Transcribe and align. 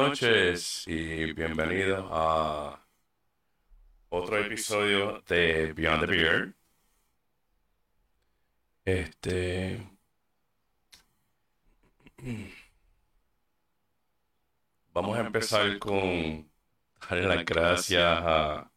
noches 0.00 0.84
y 0.86 1.32
bienvenidos 1.32 2.06
a 2.12 2.80
otro 4.10 4.38
episodio 4.38 5.20
de 5.26 5.72
Beyond 5.72 6.00
the 6.00 6.06
Beard. 6.06 6.54
Este. 8.84 9.90
Vamos 14.94 15.18
a 15.18 15.20
empezar 15.20 15.78
con 15.80 16.48
darle 17.08 17.26
las 17.26 17.44
gracias 17.44 18.04
a, 18.04 18.70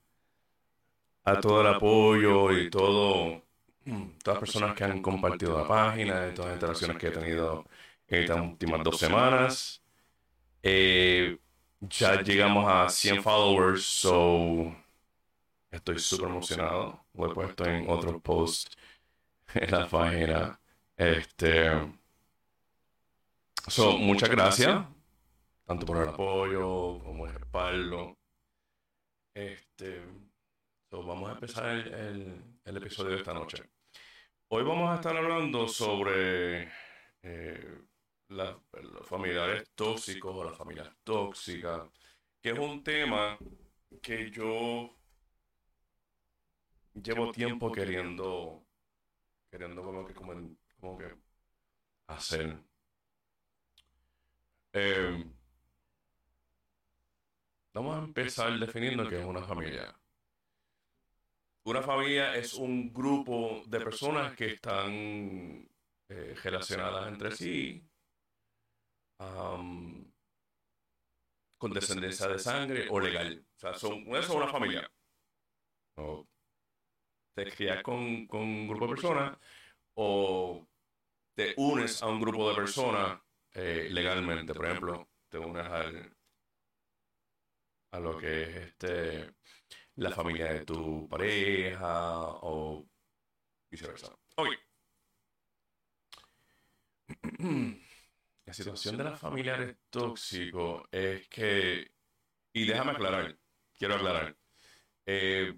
a 1.23 1.39
todo 1.39 1.61
el 1.61 1.67
apoyo 1.67 2.51
y 2.51 2.69
todo, 2.71 3.43
todas 3.85 4.25
las 4.25 4.39
personas 4.39 4.75
que 4.75 4.83
han 4.85 5.01
compartido 5.03 5.59
la 5.59 5.67
página, 5.67 6.27
y 6.29 6.33
todas 6.33 6.49
las 6.49 6.55
interacciones 6.55 6.97
que 6.97 7.07
he 7.07 7.11
tenido 7.11 7.67
en 8.07 8.23
estas 8.23 8.41
últimas 8.41 8.83
dos 8.83 8.97
semanas. 8.97 9.80
Eh, 10.63 11.39
ya 11.81 12.21
llegamos 12.21 12.67
a 12.67 12.89
100 12.89 13.23
followers, 13.23 13.83
so 13.83 14.75
estoy 15.71 15.97
súper 15.99 16.27
emocionado. 16.27 17.05
Lo 17.13 17.31
he 17.31 17.33
puesto 17.33 17.65
en 17.65 17.89
otro 17.89 18.19
post 18.19 18.75
en 19.55 19.71
la 19.71 19.87
página. 19.87 20.59
Este, 20.95 21.71
so, 23.67 23.97
muchas 23.97 24.29
gracias, 24.29 24.85
tanto 25.65 25.85
por 25.85 25.97
el 26.03 26.09
apoyo 26.09 26.99
como 26.99 27.25
el 27.25 27.33
respaldo. 27.33 28.17
Este, 29.33 30.03
so, 30.89 31.03
vamos 31.03 31.29
a 31.29 31.33
empezar 31.33 31.69
el, 31.69 32.43
el, 32.63 32.77
episodio 32.77 33.11
de 33.11 33.17
esta 33.17 33.33
noche. 33.33 33.63
Hoy 34.49 34.63
vamos 34.63 34.91
a 34.91 34.95
estar 34.95 35.15
hablando 35.17 35.67
sobre 35.67 36.69
eh, 37.23 37.81
los 38.31 39.07
familiares 39.07 39.71
tóxicos 39.75 40.33
o 40.33 40.43
las 40.43 40.57
familias 40.57 40.89
tóxicas, 41.03 41.89
que 42.41 42.51
es 42.51 42.59
un 42.59 42.83
tema 42.83 43.37
que 44.01 44.31
yo 44.31 44.95
llevo 46.93 47.31
tiempo 47.31 47.71
queriendo, 47.71 48.65
queriendo 49.49 49.83
como 49.83 50.05
que, 50.05 50.13
como, 50.13 50.97
que 50.97 51.13
hacer. 52.07 52.57
Eh, 54.73 55.25
vamos 57.73 57.97
a 57.97 57.99
empezar 57.99 58.57
definiendo 58.57 59.09
qué 59.09 59.19
es 59.19 59.25
una 59.25 59.43
familia. 59.43 59.93
Una 61.63 61.81
familia 61.81 62.33
es 62.35 62.53
un 62.53 62.91
grupo 62.93 63.61
de 63.67 63.79
personas 63.81 64.35
que 64.35 64.53
están 64.53 65.69
eh, 66.07 66.35
relacionadas 66.41 67.07
entre 67.07 67.31
sí 67.35 67.90
con 71.57 71.71
descendencia 71.73 72.27
de 72.27 72.39
sangre 72.39 72.87
o 72.89 72.99
legal. 72.99 73.45
O 73.55 73.59
sea, 73.59 73.73
son, 73.75 73.99
eso 74.07 74.19
es 74.19 74.29
una 74.29 74.47
familia. 74.47 74.91
O 75.95 76.27
te 77.35 77.45
crías 77.51 77.83
con, 77.83 78.25
con 78.25 78.41
un 78.41 78.67
grupo 78.67 78.87
de 78.87 78.93
personas 78.93 79.37
o 79.93 80.67
te 81.35 81.53
unes 81.57 82.01
a 82.01 82.07
un 82.07 82.19
grupo 82.19 82.49
de 82.49 82.55
personas 82.55 83.21
eh, 83.53 83.87
legalmente. 83.91 84.53
Por 84.53 84.65
ejemplo, 84.65 85.09
te 85.29 85.37
unes 85.37 85.65
al, 85.65 86.17
a 87.91 87.99
lo 87.99 88.17
que 88.17 88.41
es 88.41 88.55
este 88.55 89.35
la 89.95 90.09
familia 90.09 90.53
de 90.53 90.65
tu 90.65 91.07
pareja 91.07 92.19
o 92.41 92.87
viceversa. 93.69 94.15
Ok. 94.37 94.47
La 98.45 98.53
situación 98.53 98.97
de 98.97 99.03
las 99.03 99.19
familiares 99.19 99.77
tóxicos 99.89 100.83
es 100.91 101.27
que, 101.29 101.91
y 102.53 102.65
déjame 102.65 102.91
aclarar, 102.91 103.37
quiero 103.73 103.95
aclarar, 103.95 104.35
eh, 105.05 105.53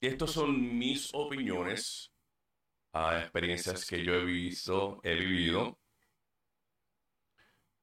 estos 0.00 0.32
son 0.32 0.78
mis 0.78 1.10
opiniones 1.14 2.12
a 2.92 3.20
experiencias 3.20 3.84
que 3.86 4.04
yo 4.04 4.14
he 4.14 4.24
visto, 4.24 5.00
he 5.02 5.14
vivido. 5.14 5.78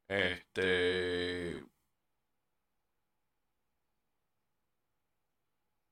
Este. 0.07 1.63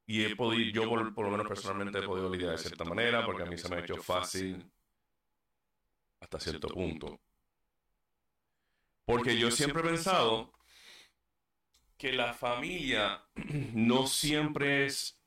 Y 0.07 0.25
he 0.25 0.35
podido, 0.35 0.71
yo 0.71 0.89
por, 0.89 1.13
por, 1.13 1.25
lo 1.25 1.31
menos 1.31 1.47
personalmente 1.47 1.99
he 1.99 2.03
podido 2.03 2.29
lidiar 2.29 2.51
de 2.51 2.57
cierta 2.57 2.83
manera, 2.83 3.25
porque 3.25 3.43
a 3.43 3.45
mí 3.45 3.57
se 3.57 3.69
me 3.69 3.77
ha 3.77 3.79
hecho 3.79 3.95
fácil 3.97 4.69
hasta 6.19 6.39
cierto 6.39 6.67
punto. 6.67 7.19
Porque 9.11 9.37
yo 9.37 9.51
siempre 9.51 9.81
he 9.81 9.85
pensado 9.85 10.53
que 11.97 12.13
la 12.13 12.33
familia 12.33 13.23
no 13.73 14.07
siempre 14.07 14.85
es 14.85 15.19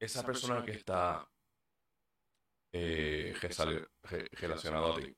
esa 0.00 0.26
persona 0.26 0.64
que 0.64 0.72
está 0.72 1.28
eh, 2.72 3.34
relacionado 4.32 4.92
a 4.92 4.96
ti. 4.96 5.16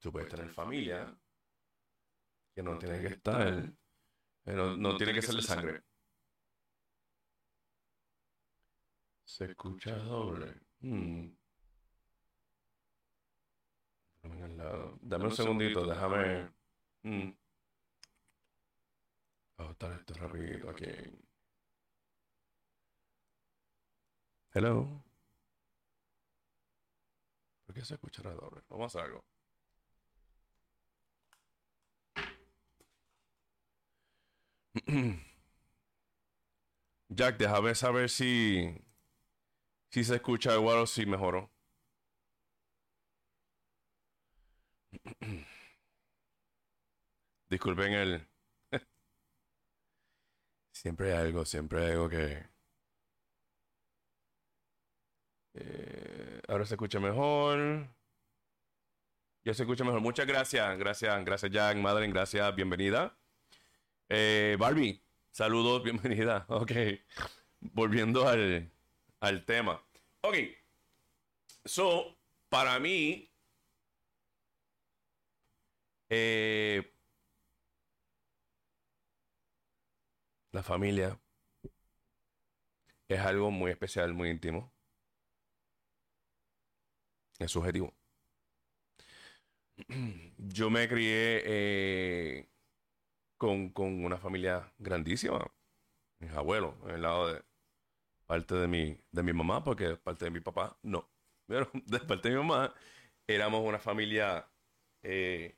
Tú 0.00 0.10
puedes 0.10 0.28
tener 0.28 0.48
familia 0.50 1.14
que 2.54 2.62
no 2.62 2.78
tiene 2.78 3.00
que 3.00 3.08
estar, 3.08 3.46
eh, 4.46 4.52
no, 4.52 4.96
tiene 4.96 5.12
que 5.12 5.22
ser 5.22 5.34
de 5.34 5.42
sangre. 5.42 5.82
Se 9.24 9.44
escucha 9.46 9.96
doble. 9.96 10.54
Hmm. 10.80 11.28
Dame 15.02 15.24
un 15.24 15.32
segundito, 15.32 15.86
déjame. 15.86 16.50
Mm. 17.02 17.30
Ajustar 19.58 19.92
esto 19.92 20.14
rapidito 20.14 20.70
aquí. 20.70 20.86
Hello. 24.52 25.04
¿Por 27.66 27.74
qué 27.74 27.84
se 27.84 27.94
escuchará 27.94 28.32
doble? 28.32 28.62
Vamos 28.68 28.94
a 28.94 28.98
hacer 28.98 29.10
algo. 29.10 29.24
Jack, 37.08 37.36
déjame 37.38 37.74
saber 37.74 38.10
si, 38.10 38.74
si 39.90 40.04
se 40.04 40.16
escucha 40.16 40.54
igual 40.54 40.78
o 40.78 40.86
si 40.86 41.06
mejoró. 41.06 41.53
Disculpen 47.48 47.92
el. 47.92 48.26
siempre 50.72 51.12
hay 51.12 51.18
algo, 51.18 51.44
siempre 51.44 51.84
hay 51.84 51.92
algo 51.92 52.08
que. 52.08 52.46
Eh, 55.54 56.40
ahora 56.48 56.66
se 56.66 56.74
escucha 56.74 56.98
mejor. 57.00 57.88
Ya 59.44 59.54
se 59.54 59.62
escucha 59.62 59.84
mejor. 59.84 60.00
Muchas 60.00 60.26
gracias. 60.26 60.78
Gracias, 60.78 61.24
gracias 61.24 61.52
Jack, 61.52 61.76
Madeleine, 61.76 62.12
gracias, 62.12 62.54
bienvenida. 62.54 63.16
Eh, 64.08 64.56
Barbie, 64.58 65.02
saludos, 65.30 65.82
bienvenida. 65.84 66.46
Ok. 66.48 66.72
Volviendo 67.60 68.26
al, 68.28 68.70
al 69.20 69.44
tema. 69.44 69.82
Ok. 70.22 70.36
So, 71.64 72.18
para 72.48 72.78
mí, 72.78 73.33
eh, 76.16 76.92
la 80.52 80.62
familia 80.62 81.18
es 83.08 83.20
algo 83.20 83.50
muy 83.50 83.70
especial, 83.70 84.14
muy 84.14 84.30
íntimo. 84.30 84.72
Es 87.38 87.50
subjetivo. 87.50 87.92
Yo 90.38 90.70
me 90.70 90.88
crié 90.88 91.42
eh, 91.44 92.48
con, 93.38 93.72
una 93.76 94.18
familia 94.18 94.72
grandísima. 94.78 95.44
Mis 96.20 96.32
abuelos, 96.32 96.74
en 96.84 96.90
el 96.90 97.02
lado 97.02 97.32
de 97.32 97.42
parte 98.26 98.54
de 98.54 98.68
mi, 98.68 98.98
de 99.12 99.22
mi 99.22 99.32
mamá, 99.32 99.64
porque 99.64 99.96
parte 99.96 100.26
de 100.26 100.30
mi 100.30 100.40
papá, 100.40 100.78
no. 100.82 101.10
Pero 101.46 101.70
de 101.74 102.00
parte 102.00 102.30
de 102.30 102.36
mi 102.36 102.42
mamá, 102.42 102.74
éramos 103.26 103.62
una 103.66 103.78
familia 103.78 104.48
eh, 105.02 105.56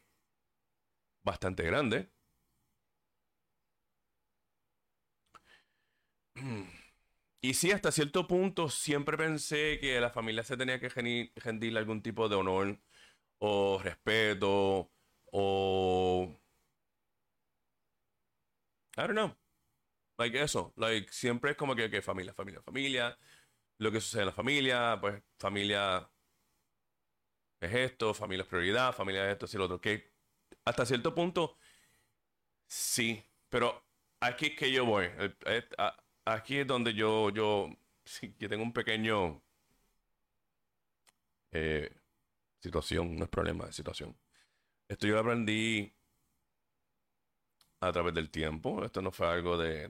bastante 1.27 1.63
grande. 1.65 2.11
Y 7.41 7.55
sí, 7.55 7.71
hasta 7.71 7.93
cierto 7.93 8.27
punto 8.27 8.69
siempre 8.71 9.17
pensé 9.17 9.79
que 9.81 10.01
la 10.01 10.11
familia 10.11 10.43
se 10.45 10.57
tenía 10.57 10.81
que 10.81 10.89
rendirle 11.37 11.79
algún 11.79 12.03
tipo 12.03 12.29
de 12.29 12.37
honor 12.37 12.81
o 13.39 13.81
respeto 13.83 14.93
o... 15.33 16.41
I 18.97 19.03
don't 19.07 19.15
know. 19.17 19.33
Like 20.19 20.37
eso. 20.41 20.73
Like 20.77 21.13
siempre 21.13 21.53
es 21.53 21.57
como 21.57 21.77
que, 21.77 21.91
que 21.91 22.03
familia, 22.03 22.35
familia, 22.35 22.63
familia. 22.63 23.19
Lo 23.79 23.93
que 23.93 24.01
sucede 24.01 24.23
en 24.23 24.27
la 24.29 24.33
familia, 24.33 24.99
pues 25.01 25.23
familia 25.39 26.11
es 27.61 27.75
esto, 27.75 28.15
familia 28.15 28.43
es 28.45 28.49
prioridad, 28.49 28.93
familia 28.95 29.27
es 29.27 29.33
esto, 29.33 29.47
y 29.53 29.59
lo 29.59 29.65
otro. 29.67 29.81
Que 29.81 30.13
hasta 30.67 30.85
cierto 30.85 31.15
punto, 31.15 31.57
sí, 32.67 33.23
pero 33.49 33.83
aquí 34.21 34.47
es 34.47 34.57
que 34.57 34.73
yo 34.73 34.85
voy. 34.85 35.07
Aquí 36.25 36.59
es 36.59 36.67
donde 36.67 36.93
yo, 36.93 37.31
yo, 37.31 37.71
tengo 38.39 38.65
un 38.65 38.73
pequeño 38.73 39.43
eh, 41.53 41.91
situación, 42.61 43.17
no 43.17 43.25
es 43.25 43.31
problema, 43.31 43.67
de 43.67 43.73
situación. 43.73 44.17
Esto 44.89 45.07
yo 45.07 45.19
aprendí 45.21 45.95
a 47.81 47.93
través 47.93 48.15
del 48.15 48.31
tiempo. 48.31 48.85
Esto 48.85 49.01
no 49.03 49.13
fue 49.13 49.29
algo 49.29 49.57
de, 49.57 49.89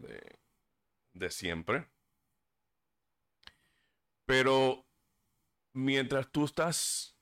de 1.15 1.31
siempre. 1.31 1.89
Pero 4.27 4.85
mientras 5.73 6.31
tú 6.31 6.45
estás 6.45 7.16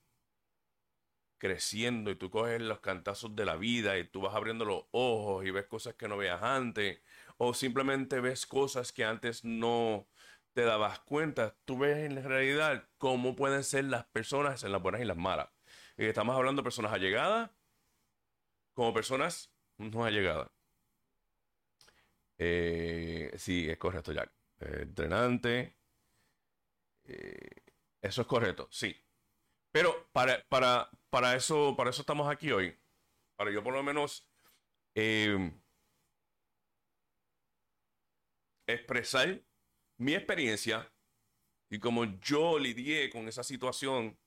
creciendo 1.45 2.11
y 2.11 2.15
tú 2.15 2.29
coges 2.29 2.61
los 2.61 2.79
cantazos 2.79 3.35
de 3.35 3.45
la 3.45 3.55
vida 3.55 3.97
y 3.97 4.07
tú 4.07 4.21
vas 4.21 4.35
abriendo 4.35 4.65
los 4.65 4.85
ojos 4.91 5.45
y 5.45 5.51
ves 5.51 5.65
cosas 5.67 5.95
que 5.95 6.07
no 6.07 6.17
veías 6.17 6.41
antes 6.41 7.01
o 7.37 7.53
simplemente 7.53 8.19
ves 8.19 8.45
cosas 8.45 8.91
que 8.91 9.05
antes 9.05 9.43
no 9.45 10.07
te 10.53 10.63
dabas 10.63 10.99
cuenta, 11.01 11.55
tú 11.65 11.77
ves 11.79 11.97
en 12.09 12.23
realidad 12.23 12.87
cómo 12.97 13.35
pueden 13.35 13.63
ser 13.63 13.85
las 13.85 14.05
personas 14.05 14.63
en 14.63 14.71
las 14.71 14.81
buenas 14.81 15.01
y 15.01 15.05
las 15.05 15.17
malas. 15.17 15.49
Y 15.97 16.05
estamos 16.05 16.35
hablando 16.35 16.61
de 16.61 16.63
personas 16.63 16.93
allegadas 16.93 17.51
como 18.73 18.93
personas 18.93 19.51
no 19.77 20.05
allegadas. 20.05 20.49
Eh, 22.37 23.31
sí, 23.37 23.69
es 23.69 23.77
correcto, 23.77 24.11
Jack. 24.13 24.31
Eh, 24.61 24.79
entrenante. 24.83 25.75
Eh, 27.05 27.63
eso 28.01 28.21
es 28.21 28.27
correcto, 28.27 28.67
sí. 28.71 28.95
Pero 29.75 30.09
para, 30.13 30.41
para, 30.47 30.89
para, 31.09 31.35
eso, 31.35 31.75
para 31.75 31.89
eso 31.89 32.01
estamos 32.01 32.29
aquí 32.29 32.49
hoy. 32.49 32.79
Para 33.35 33.51
yo 33.51 33.61
por 33.61 33.73
lo 33.73 33.83
menos 33.83 34.25
eh, 34.95 35.51
expresar 38.65 39.43
mi 39.97 40.13
experiencia 40.13 40.89
y 41.69 41.77
cómo 41.79 42.05
yo 42.21 42.57
lidié 42.57 43.09
con 43.09 43.27
esa 43.27 43.43
situación 43.43 44.17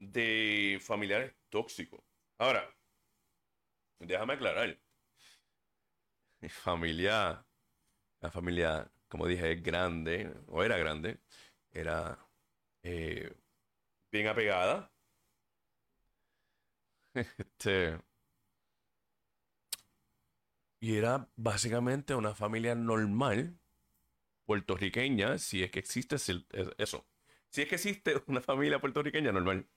de 0.00 0.80
familiares 0.82 1.36
tóxicos. 1.48 2.02
Ahora, 2.38 2.68
déjame 4.00 4.32
aclarar. 4.32 4.80
Mi 6.40 6.48
familia, 6.48 7.46
la 8.20 8.30
familia, 8.32 8.90
como 9.06 9.28
dije, 9.28 9.52
es 9.52 9.62
grande, 9.62 10.34
o 10.48 10.64
era 10.64 10.76
grande, 10.76 11.20
era 11.70 12.18
eh, 12.82 13.32
bien 14.16 14.28
apegada. 14.28 14.90
Este, 17.14 17.98
y 20.80 20.96
era 20.96 21.28
básicamente 21.36 22.14
una 22.14 22.34
familia 22.34 22.74
normal, 22.74 23.58
puertorriqueña, 24.46 25.38
si 25.38 25.62
es 25.62 25.70
que 25.70 25.80
existe 25.80 26.16
eso. 26.78 27.06
Si 27.50 27.62
es 27.62 27.68
que 27.68 27.76
existe 27.76 28.22
una 28.26 28.40
familia 28.40 28.80
puertorriqueña 28.80 29.32
normal. 29.32 29.68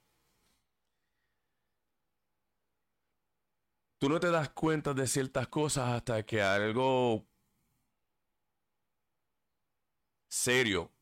Tú 3.98 4.08
no 4.10 4.20
te 4.20 4.32
das 4.32 4.50
cuenta 4.52 4.94
de 4.94 5.08
ciertas 5.08 5.48
cosas 5.50 5.90
hasta 5.90 6.26
que 6.26 6.42
algo 6.42 7.28
serio 10.30 10.94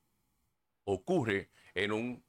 ocurre 0.85 1.51
en 1.75 1.91
un 1.91 2.26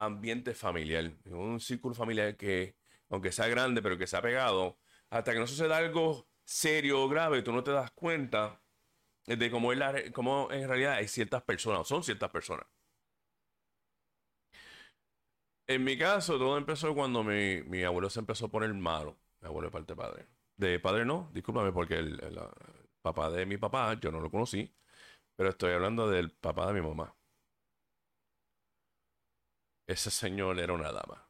ambiente 0.00 0.54
familiar, 0.54 1.12
un 1.26 1.60
círculo 1.60 1.94
familiar 1.94 2.36
que, 2.36 2.76
aunque 3.10 3.32
sea 3.32 3.48
grande, 3.48 3.82
pero 3.82 3.98
que 3.98 4.06
sea 4.06 4.22
pegado, 4.22 4.78
hasta 5.10 5.32
que 5.32 5.38
no 5.38 5.46
suceda 5.46 5.76
algo 5.76 6.28
serio 6.44 7.02
o 7.02 7.08
grave, 7.08 7.42
tú 7.42 7.52
no 7.52 7.62
te 7.64 7.70
das 7.72 7.90
cuenta 7.92 8.60
de 9.26 9.50
cómo, 9.50 9.72
es 9.72 10.12
cómo 10.12 10.48
en 10.52 10.68
realidad 10.68 10.94
hay 10.94 11.08
ciertas 11.08 11.42
personas, 11.42 11.80
o 11.82 11.84
son 11.84 12.02
ciertas 12.02 12.30
personas. 12.30 12.66
En 15.66 15.84
mi 15.84 15.96
caso, 15.96 16.36
todo 16.38 16.58
empezó 16.58 16.94
cuando 16.94 17.22
mi, 17.22 17.82
abuelo 17.84 18.10
se 18.10 18.18
empezó 18.20 18.46
a 18.46 18.48
poner 18.50 18.74
malo. 18.74 19.16
Mi 19.40 19.46
abuelo 19.48 19.68
de 19.68 19.72
parte 19.72 19.92
de 19.92 19.96
padre. 19.96 20.26
De 20.56 20.80
padre 20.80 21.04
no, 21.04 21.30
discúlpame, 21.32 21.72
porque 21.72 21.94
el 21.94 22.20
papá 23.02 23.30
de 23.30 23.46
mi 23.46 23.56
papá, 23.56 23.94
yo 24.00 24.10
no 24.10 24.20
lo 24.20 24.30
conocí. 24.30 24.74
Pero 25.36 25.50
estoy 25.50 25.72
hablando 25.72 26.08
del 26.10 26.32
papá 26.32 26.66
de 26.66 26.74
mi 26.74 26.86
mamá. 26.86 27.14
Ese 29.90 30.08
señor 30.12 30.60
era 30.60 30.72
una 30.72 30.92
dama. 30.92 31.26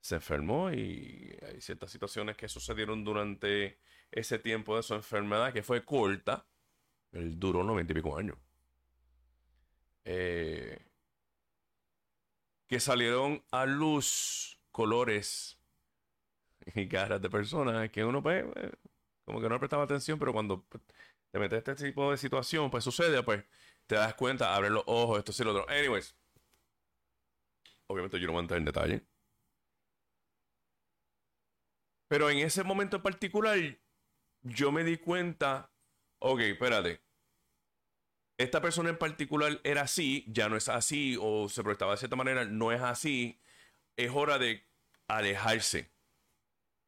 Se 0.00 0.16
enfermó 0.16 0.72
y 0.72 1.38
hay 1.48 1.60
ciertas 1.60 1.92
situaciones 1.92 2.36
que 2.36 2.48
sucedieron 2.48 3.04
durante 3.04 3.78
ese 4.10 4.40
tiempo 4.40 4.76
de 4.76 4.82
su 4.82 4.94
enfermedad 4.94 5.52
que 5.52 5.62
fue 5.62 5.84
corta. 5.84 6.44
Él 7.12 7.38
duró 7.38 7.62
noventa 7.62 7.92
y 7.92 7.94
pico 7.94 8.18
años. 8.18 8.36
Eh, 10.04 10.76
que 12.66 12.80
salieron 12.80 13.44
a 13.52 13.64
luz 13.64 14.58
colores 14.72 15.60
y 16.74 16.88
caras 16.88 17.22
de 17.22 17.30
personas 17.30 17.90
que 17.90 18.04
uno 18.04 18.24
pues, 18.24 18.44
eh, 18.56 18.72
como 19.24 19.40
que 19.40 19.48
no 19.48 19.60
prestaba 19.60 19.84
atención, 19.84 20.18
pero 20.18 20.32
cuando 20.32 20.66
te 21.30 21.38
metes 21.38 21.58
este 21.58 21.76
tipo 21.76 22.10
de 22.10 22.16
situación, 22.16 22.72
pues 22.72 22.82
sucede, 22.82 23.22
pues 23.22 23.44
te 23.86 23.94
das 23.94 24.14
cuenta, 24.14 24.56
abre 24.56 24.70
los 24.70 24.82
ojos, 24.86 25.20
esto 25.20 25.32
y 25.40 25.44
lo 25.44 25.52
otro. 25.52 25.68
Anyways, 25.68 26.16
obviamente 27.88 28.18
yo 28.20 28.26
no 28.26 28.32
voy 28.32 28.40
a 28.40 28.42
entrar 28.42 28.58
en 28.58 28.64
detalle. 28.64 29.06
Pero 32.08 32.30
en 32.30 32.38
ese 32.38 32.62
momento 32.62 32.96
en 32.96 33.02
particular, 33.02 33.58
yo 34.42 34.72
me 34.72 34.84
di 34.84 34.96
cuenta, 34.98 35.72
ok, 36.18 36.40
espérate. 36.40 37.00
Esta 38.38 38.60
persona 38.60 38.90
en 38.90 38.98
particular 38.98 39.60
era 39.64 39.82
así, 39.82 40.24
ya 40.28 40.48
no 40.48 40.56
es 40.56 40.68
así, 40.68 41.16
o 41.20 41.48
se 41.48 41.62
proyectaba 41.62 41.92
de 41.92 41.98
cierta 41.98 42.16
manera, 42.16 42.44
no 42.44 42.70
es 42.70 42.82
así. 42.82 43.40
Es 43.96 44.10
hora 44.14 44.38
de 44.38 44.66
alejarse. 45.08 45.90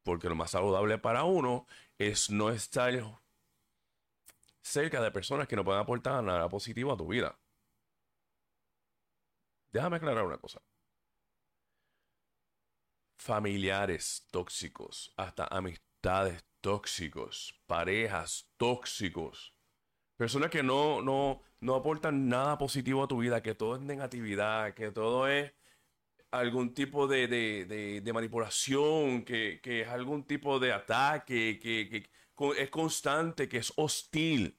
Porque 0.03 0.29
lo 0.29 0.35
más 0.35 0.51
saludable 0.51 0.97
para 0.99 1.23
uno 1.23 1.65
es 1.97 2.29
no 2.29 2.49
estar 2.49 2.93
cerca 4.61 5.01
de 5.01 5.11
personas 5.11 5.47
que 5.47 5.55
no 5.55 5.65
pueden 5.65 5.81
aportar 5.81 6.23
nada 6.23 6.47
positivo 6.49 6.93
a 6.93 6.97
tu 6.97 7.07
vida. 7.07 7.37
Déjame 9.71 9.97
aclarar 9.97 10.25
una 10.25 10.37
cosa. 10.37 10.61
Familiares 13.19 14.25
tóxicos, 14.31 15.13
hasta 15.17 15.43
amistades 15.45 16.41
tóxicos, 16.61 17.53
parejas 17.67 18.49
tóxicos, 18.55 19.53
personas 20.15 20.49
que 20.49 20.63
no, 20.63 21.01
no, 21.01 21.41
no 21.59 21.75
aportan 21.75 22.29
nada 22.29 22.57
positivo 22.57 23.03
a 23.03 23.09
tu 23.09 23.17
vida, 23.17 23.43
que 23.43 23.55
todo 23.55 23.75
es 23.75 23.81
negatividad, 23.81 24.73
que 24.73 24.91
todo 24.91 25.27
es 25.27 25.53
algún 26.31 26.73
tipo 26.73 27.07
de, 27.07 27.27
de, 27.27 28.01
de, 28.01 28.13
manipulación, 28.13 29.25
que, 29.25 29.59
que, 29.61 29.81
es 29.81 29.89
algún 29.89 30.23
tipo 30.23 30.57
de 30.57 30.71
ataque, 30.71 31.59
que, 31.59 31.89
que 31.89 32.61
es 32.61 32.69
constante, 32.69 33.49
que 33.49 33.57
es 33.57 33.73
hostil. 33.75 34.57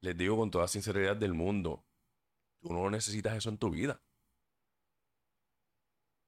Les 0.00 0.16
digo 0.16 0.38
con 0.38 0.50
toda 0.50 0.68
sinceridad 0.68 1.16
del 1.16 1.34
mundo, 1.34 1.84
tú 2.62 2.72
no 2.72 2.88
necesitas 2.88 3.36
eso 3.36 3.50
en 3.50 3.58
tu 3.58 3.68
vida. 3.68 4.00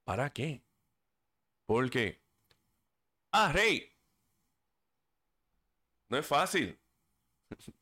¿Para 0.07 0.31
qué? 0.31 0.63
Porque, 1.67 2.23
ah, 3.33 3.51
Rey, 3.53 3.93
no 6.09 6.17
es 6.17 6.25
fácil. 6.25 6.79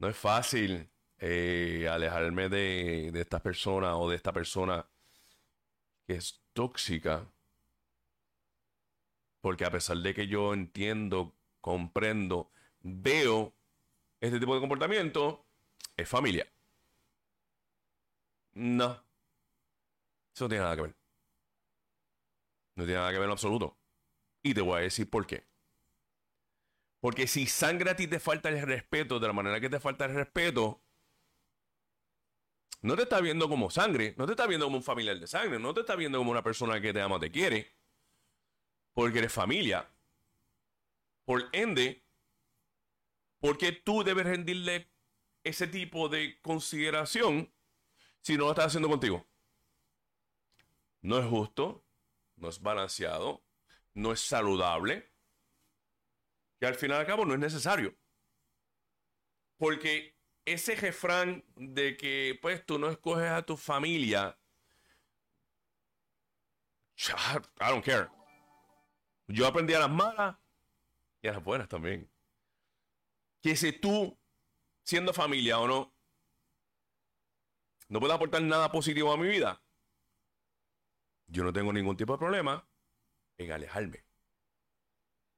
no 0.00 0.08
es 0.08 0.16
fácil 0.16 0.90
eh, 1.18 1.86
alejarme 1.88 2.48
de, 2.48 3.10
de 3.12 3.20
esta 3.20 3.40
persona 3.40 3.96
o 3.98 4.10
de 4.10 4.16
esta 4.16 4.32
persona 4.32 4.84
que 6.08 6.14
es 6.14 6.42
tóxica. 6.52 7.24
Porque 9.40 9.64
a 9.64 9.70
pesar 9.70 9.98
de 9.98 10.12
que 10.12 10.26
yo 10.26 10.52
entiendo, 10.52 11.36
comprendo, 11.60 12.50
veo 12.80 13.54
este 14.20 14.40
tipo 14.40 14.54
de 14.56 14.60
comportamiento 14.60 15.46
es 15.96 16.08
familia. 16.08 16.52
No. 18.54 19.00
Eso 20.34 20.46
no 20.46 20.48
tiene 20.48 20.64
nada 20.64 20.74
que 20.74 20.82
ver. 20.82 21.01
No 22.74 22.84
tiene 22.84 23.00
nada 23.00 23.12
que 23.12 23.18
ver 23.18 23.26
en 23.26 23.32
absoluto. 23.32 23.76
Y 24.42 24.54
te 24.54 24.60
voy 24.60 24.78
a 24.78 24.82
decir 24.82 25.08
por 25.08 25.26
qué. 25.26 25.46
Porque 27.00 27.26
si 27.26 27.46
sangre 27.46 27.90
a 27.90 27.96
ti 27.96 28.06
te 28.06 28.20
falta 28.20 28.48
el 28.48 28.62
respeto 28.62 29.18
de 29.18 29.26
la 29.26 29.32
manera 29.32 29.60
que 29.60 29.68
te 29.68 29.80
falta 29.80 30.04
el 30.04 30.14
respeto, 30.14 30.80
no 32.80 32.96
te 32.96 33.02
está 33.02 33.20
viendo 33.20 33.48
como 33.48 33.70
sangre, 33.70 34.14
no 34.16 34.26
te 34.26 34.32
está 34.32 34.46
viendo 34.46 34.66
como 34.66 34.76
un 34.76 34.82
familiar 34.82 35.18
de 35.18 35.26
sangre, 35.26 35.58
no 35.58 35.74
te 35.74 35.80
está 35.80 35.96
viendo 35.96 36.18
como 36.18 36.30
una 36.30 36.42
persona 36.42 36.80
que 36.80 36.92
te 36.92 37.00
ama 37.00 37.18
te 37.18 37.30
quiere, 37.30 37.72
porque 38.94 39.18
eres 39.18 39.32
familia. 39.32 39.88
Por 41.24 41.48
ende, 41.52 42.02
¿Por 43.42 43.58
qué 43.58 43.72
tú 43.72 44.04
debes 44.04 44.24
rendirle 44.24 44.88
ese 45.42 45.66
tipo 45.66 46.08
de 46.08 46.40
consideración 46.42 47.52
si 48.20 48.36
no 48.36 48.44
lo 48.44 48.50
estás 48.50 48.66
haciendo 48.66 48.88
contigo? 48.88 49.26
no 51.00 51.18
es 51.18 51.26
justo, 51.26 51.84
no 52.36 52.48
es 52.48 52.60
balanceado, 52.60 53.44
no 53.94 54.12
es 54.12 54.20
saludable, 54.20 55.12
que 56.58 56.66
al 56.66 56.74
final 56.74 56.98
y 56.98 57.00
al 57.00 57.06
cabo 57.06 57.24
no 57.24 57.34
es 57.34 57.40
necesario. 57.40 57.96
Porque 59.56 60.16
ese 60.44 60.74
refrán 60.74 61.44
de 61.56 61.96
que 61.96 62.38
pues 62.40 62.64
tú 62.66 62.78
no 62.78 62.90
escoges 62.90 63.30
a 63.30 63.42
tu 63.42 63.56
familia, 63.56 64.38
I 67.08 67.70
don't 67.70 67.84
care. 67.84 68.08
Yo 69.26 69.46
aprendí 69.46 69.74
a 69.74 69.80
las 69.80 69.90
malas 69.90 70.36
y 71.20 71.28
a 71.28 71.32
las 71.32 71.42
buenas 71.42 71.68
también. 71.68 72.10
Que 73.40 73.56
si 73.56 73.72
tú, 73.72 74.18
siendo 74.82 75.12
familia 75.12 75.58
o 75.58 75.66
no, 75.66 75.94
no 77.88 78.00
puedes 78.00 78.14
aportar 78.14 78.42
nada 78.42 78.70
positivo 78.70 79.12
a 79.12 79.16
mi 79.16 79.28
vida, 79.28 79.61
yo 81.32 81.44
no 81.44 81.52
tengo 81.52 81.72
ningún 81.72 81.96
tipo 81.96 82.12
de 82.12 82.18
problema 82.18 82.68
en 83.38 83.52
alejarme. 83.52 84.04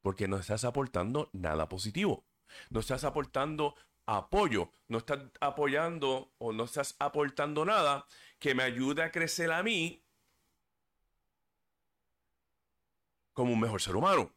Porque 0.03 0.29
no 0.29 0.37
estás 0.37 0.65
aportando 0.65 1.31
nada 1.33 1.69
positivo. 1.69 2.27
No 2.69 2.81
estás 2.81 3.05
aportando 3.05 3.77
apoyo. 4.05 4.71
No 4.89 4.99
estás 4.99 5.21
apoyando 5.41 6.35
o 6.39 6.53
no 6.53 6.65
estás 6.65 6.97
aportando 6.99 7.65
nada 7.65 8.07
que 8.41 8.55
me 8.55 8.65
ayude 8.65 9.03
a 9.03 9.13
crecer 9.13 9.53
a 9.53 9.63
mí 9.63 10.05
como 13.33 13.53
un 13.53 13.61
mejor 13.61 13.81
ser 13.81 13.97
humano. 13.97 14.33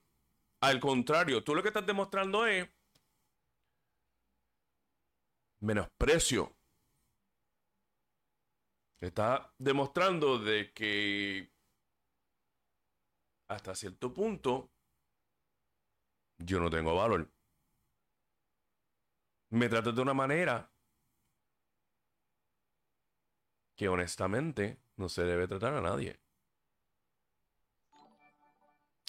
Al 0.62 0.80
contrario, 0.80 1.44
tú 1.44 1.56
lo 1.56 1.62
que 1.62 1.70
estás 1.70 1.86
demostrando 1.86 2.46
es 2.46 2.70
menosprecio. 5.60 6.57
Está 9.00 9.54
demostrando 9.60 10.40
de 10.40 10.74
que 10.74 11.52
hasta 13.48 13.76
cierto 13.76 14.14
punto 14.14 14.72
yo 16.40 16.60
no 16.60 16.70
tengo 16.70 16.96
valor. 16.96 17.32
Me 19.50 19.70
tratas 19.70 19.96
de 19.96 20.02
una 20.02 20.14
manera 20.14 20.72
que 23.76 23.88
honestamente 23.88 24.80
no 24.98 25.08
se 25.08 25.24
debe 25.24 25.48
tratar 25.48 25.76
a 25.76 25.82
nadie. 25.82 26.20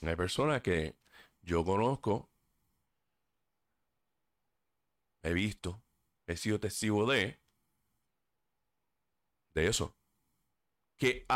Hay 0.03 0.15
personas 0.15 0.63
que 0.63 0.97
yo 1.43 1.65
conozco, 1.65 2.31
he 5.23 5.33
visto, 5.33 5.83
he 6.27 6.37
sido 6.37 6.61
testigo 6.61 7.11
de, 7.11 7.38
de 9.59 9.69
eso, 9.69 9.95
que 10.97 11.27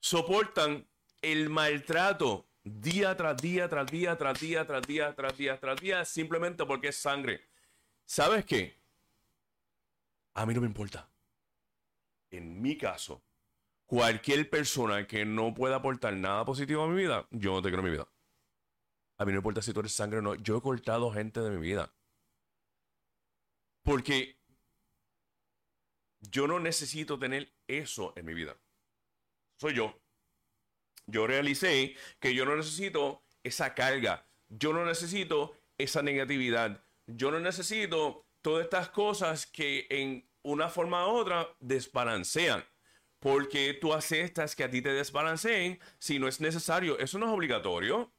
soportan 0.00 0.86
el 1.22 1.50
maltrato 1.50 2.46
día 2.62 3.16
tras 3.16 3.40
día, 3.40 3.68
tras 3.68 3.90
día, 3.90 4.16
tras 4.16 4.40
día, 4.40 4.66
tras 4.66 4.86
día, 4.86 5.14
tras 5.14 5.36
día, 5.36 5.60
tras 5.60 5.80
día, 5.80 6.04
simplemente 6.04 6.64
porque 6.64 6.88
es 6.88 6.96
sangre. 6.96 7.40
¿Sabes 8.04 8.44
qué? 8.44 8.76
A 10.34 10.46
mí 10.46 10.54
no 10.54 10.60
me 10.60 10.66
importa. 10.66 11.08
En 12.30 12.60
mi 12.60 12.76
caso, 12.76 13.22
cualquier 13.86 14.48
persona 14.48 15.06
que 15.06 15.24
no 15.24 15.54
pueda 15.54 15.76
aportar 15.76 16.14
nada 16.14 16.44
positivo 16.44 16.84
a 16.84 16.88
mi 16.88 16.96
vida, 16.96 17.26
yo 17.30 17.52
no 17.52 17.62
te 17.62 17.68
quiero 17.68 17.80
en 17.80 17.86
mi 17.86 17.90
vida. 17.92 18.08
A 19.16 19.24
mí 19.24 19.32
no 19.32 19.36
me 19.36 19.38
importa 19.38 19.62
si 19.62 19.72
tú 19.72 19.80
eres 19.80 19.92
sangre 19.92 20.18
o 20.18 20.22
no. 20.22 20.34
Yo 20.36 20.56
he 20.56 20.62
cortado 20.62 21.10
gente 21.10 21.40
de 21.40 21.50
mi 21.50 21.58
vida. 21.58 21.92
Porque 23.82 24.37
yo 26.20 26.46
no 26.46 26.60
necesito 26.60 27.18
tener 27.18 27.52
eso 27.66 28.12
en 28.16 28.26
mi 28.26 28.34
vida. 28.34 28.56
Soy 29.56 29.74
yo. 29.74 30.00
Yo 31.06 31.26
realicé 31.26 31.96
que 32.20 32.34
yo 32.34 32.44
no 32.44 32.56
necesito 32.56 33.22
esa 33.42 33.74
carga. 33.74 34.26
Yo 34.48 34.72
no 34.72 34.84
necesito 34.84 35.56
esa 35.78 36.02
negatividad. 36.02 36.84
Yo 37.06 37.30
no 37.30 37.40
necesito 37.40 38.26
todas 38.42 38.64
estas 38.64 38.90
cosas 38.90 39.46
que 39.46 39.86
en 39.90 40.28
una 40.42 40.68
forma 40.68 41.06
u 41.06 41.16
otra 41.16 41.48
desbalancean. 41.60 42.64
Porque 43.20 43.74
tú 43.74 43.94
aceptas 43.94 44.54
que 44.54 44.64
a 44.64 44.70
ti 44.70 44.80
te 44.80 44.92
desbalanceen 44.92 45.80
si 45.98 46.18
no 46.18 46.28
es 46.28 46.40
necesario. 46.40 46.98
Eso 46.98 47.18
no 47.18 47.26
es 47.26 47.32
obligatorio. 47.32 48.12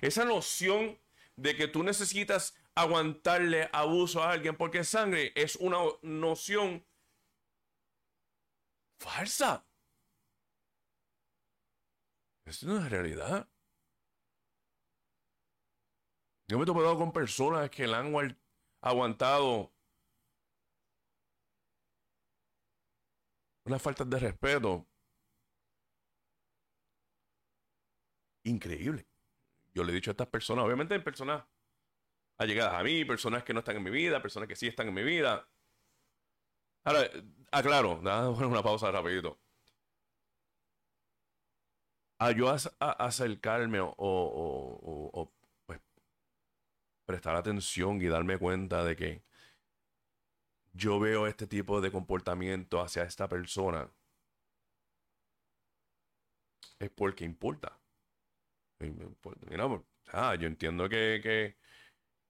Esa 0.00 0.24
noción 0.24 0.98
de 1.36 1.54
que 1.54 1.68
tú 1.68 1.82
necesitas 1.82 2.54
aguantarle 2.74 3.70
abuso 3.72 4.22
a 4.22 4.32
alguien 4.32 4.56
porque 4.56 4.84
sangre 4.84 5.32
es 5.34 5.56
una 5.56 5.78
noción 6.02 6.84
falsa. 8.98 9.66
Esto 12.44 12.66
no 12.66 12.78
es 12.78 12.90
realidad. 12.90 13.48
Yo 16.48 16.58
me 16.58 16.62
he 16.62 16.66
topado 16.66 16.96
con 16.96 17.12
personas 17.12 17.70
que 17.70 17.86
la 17.86 17.98
han 17.98 18.14
aguantado 18.80 19.72
unas 23.64 23.82
faltas 23.82 24.08
de 24.08 24.18
respeto 24.20 24.86
increíble. 28.44 29.08
Yo 29.74 29.82
le 29.82 29.92
he 29.92 29.94
dicho 29.96 30.10
a 30.10 30.12
estas 30.12 30.28
personas, 30.28 30.64
obviamente 30.64 30.94
hay 30.94 31.00
personas 31.00 31.44
allegadas 32.38 32.74
a 32.74 32.82
mí, 32.84 33.04
personas 33.04 33.42
que 33.42 33.52
no 33.52 33.60
están 33.60 33.76
en 33.76 33.82
mi 33.82 33.90
vida, 33.90 34.22
personas 34.22 34.48
que 34.48 34.56
sí 34.56 34.68
están 34.68 34.88
en 34.88 34.94
mi 34.94 35.02
vida. 35.02 35.48
Ahora, 36.84 37.10
aclaro, 37.52 38.00
nada, 38.02 38.30
una 38.30 38.62
pausa 38.62 38.90
rapidito 38.90 39.38
a 42.18 42.30
yo 42.32 42.54
acercarme 42.80 43.78
o, 43.82 45.32
pues, 45.66 45.80
prestar 47.04 47.36
atención 47.36 48.00
y 48.00 48.06
darme 48.06 48.38
cuenta 48.38 48.84
de 48.84 48.96
que 48.96 49.22
yo 50.72 50.98
veo 51.00 51.26
este 51.26 51.46
tipo 51.46 51.80
de 51.80 51.90
comportamiento 51.90 52.80
hacia 52.80 53.02
esta 53.04 53.28
persona, 53.28 53.90
es 56.78 56.90
porque 56.90 57.24
importa. 57.24 57.78
yo 58.78 60.46
entiendo 60.46 60.88
que, 60.88 61.20
que, 61.22 61.56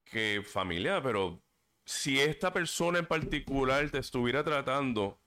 que 0.05 0.43
familia, 0.43 1.03
pero 1.03 1.43
si 1.87 2.21
esta 2.21 2.52
persona 2.52 2.99
en 2.99 3.07
particular 3.07 3.88
te 3.88 3.99
estuviera 3.99 4.45
tratando, 4.45 5.19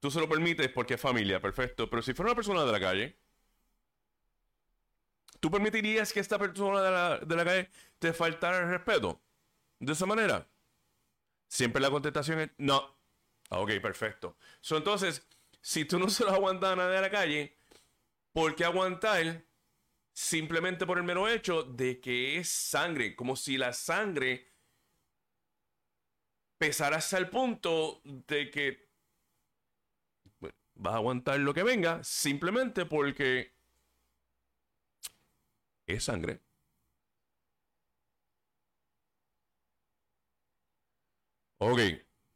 tú 0.00 0.10
se 0.10 0.18
lo 0.18 0.28
permites 0.28 0.68
porque 0.70 0.94
es 0.94 1.00
familia, 1.00 1.40
perfecto. 1.40 1.88
Pero 1.88 2.02
si 2.02 2.14
fuera 2.14 2.32
una 2.32 2.36
persona 2.36 2.64
de 2.64 2.72
la 2.72 2.80
calle, 2.80 3.16
¿Tú 5.40 5.50
permitirías 5.50 6.12
que 6.12 6.20
esta 6.20 6.38
persona 6.38 6.82
de 7.20 7.36
la, 7.36 7.44
calle 7.44 7.70
te 7.98 8.12
faltara 8.12 8.58
el 8.58 8.68
respeto? 8.68 9.20
De 9.78 9.92
esa 9.92 10.06
manera. 10.06 10.48
Siempre 11.46 11.80
la 11.80 11.90
contestación 11.90 12.40
es 12.40 12.50
no. 12.58 12.96
Ah, 13.50 13.60
ok, 13.60 13.80
perfecto. 13.80 14.36
entonces, 14.70 15.26
si 15.60 15.84
tú 15.84 15.98
no 15.98 16.10
se 16.10 16.24
lo 16.24 16.30
aguantas 16.30 16.72
a 16.72 16.76
nadie 16.76 16.96
de 16.96 17.00
la 17.00 17.10
calle, 17.10 17.56
¿por 18.32 18.54
qué 18.54 18.64
aguantar 18.64 19.44
simplemente 20.12 20.84
por 20.84 20.98
el 20.98 21.04
mero 21.04 21.28
hecho 21.28 21.62
de 21.62 22.00
que 22.00 22.38
es 22.38 22.48
sangre? 22.48 23.14
Como 23.14 23.36
si 23.36 23.56
la 23.56 23.72
sangre 23.72 24.48
pesara 26.58 26.96
hasta 26.98 27.18
el 27.18 27.28
punto 27.30 28.00
de 28.04 28.50
que 28.50 28.88
vas 30.74 30.94
a 30.94 30.96
aguantar 30.96 31.38
lo 31.40 31.54
que 31.54 31.62
venga 31.62 32.02
simplemente 32.04 32.86
porque 32.86 33.52
es 35.86 36.04
sangre. 36.04 36.40
Ok, 41.60 41.80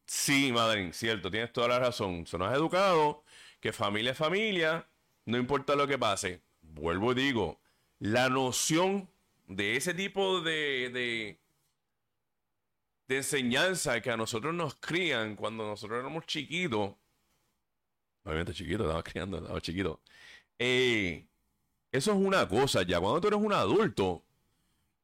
sí, 0.06 0.52
madre, 0.52 0.92
cierto, 0.92 1.30
tienes 1.30 1.52
toda 1.52 1.68
la 1.68 1.78
razón. 1.78 2.26
Se 2.26 2.38
nos 2.38 2.50
ha 2.52 2.56
educado 2.56 3.24
que 3.60 3.72
familia 3.72 4.12
es 4.12 4.18
familia, 4.18 4.88
no 5.26 5.38
importa 5.38 5.76
lo 5.76 5.86
que 5.86 5.98
pase. 5.98 6.42
Vuelvo 6.62 7.12
y 7.12 7.14
digo, 7.14 7.60
la 7.98 8.28
noción 8.28 9.08
de 9.46 9.76
ese 9.76 9.94
tipo 9.94 10.40
de, 10.40 11.40
de 13.12 13.18
enseñanza 13.18 14.00
que 14.00 14.10
a 14.10 14.16
nosotros 14.16 14.54
nos 14.54 14.74
crían 14.76 15.36
cuando 15.36 15.66
nosotros 15.66 16.00
éramos 16.00 16.26
chiquitos, 16.26 16.94
obviamente 18.24 18.54
chiquitos, 18.54 18.86
estaba 18.86 19.02
criando, 19.02 19.38
estaba 19.38 19.60
chiquito, 19.60 20.00
eh, 20.58 21.26
eso 21.90 22.12
es 22.12 22.16
una 22.16 22.48
cosa 22.48 22.82
ya. 22.82 23.00
Cuando 23.00 23.20
tú 23.20 23.28
eres 23.28 23.40
un 23.40 23.52
adulto, 23.52 24.24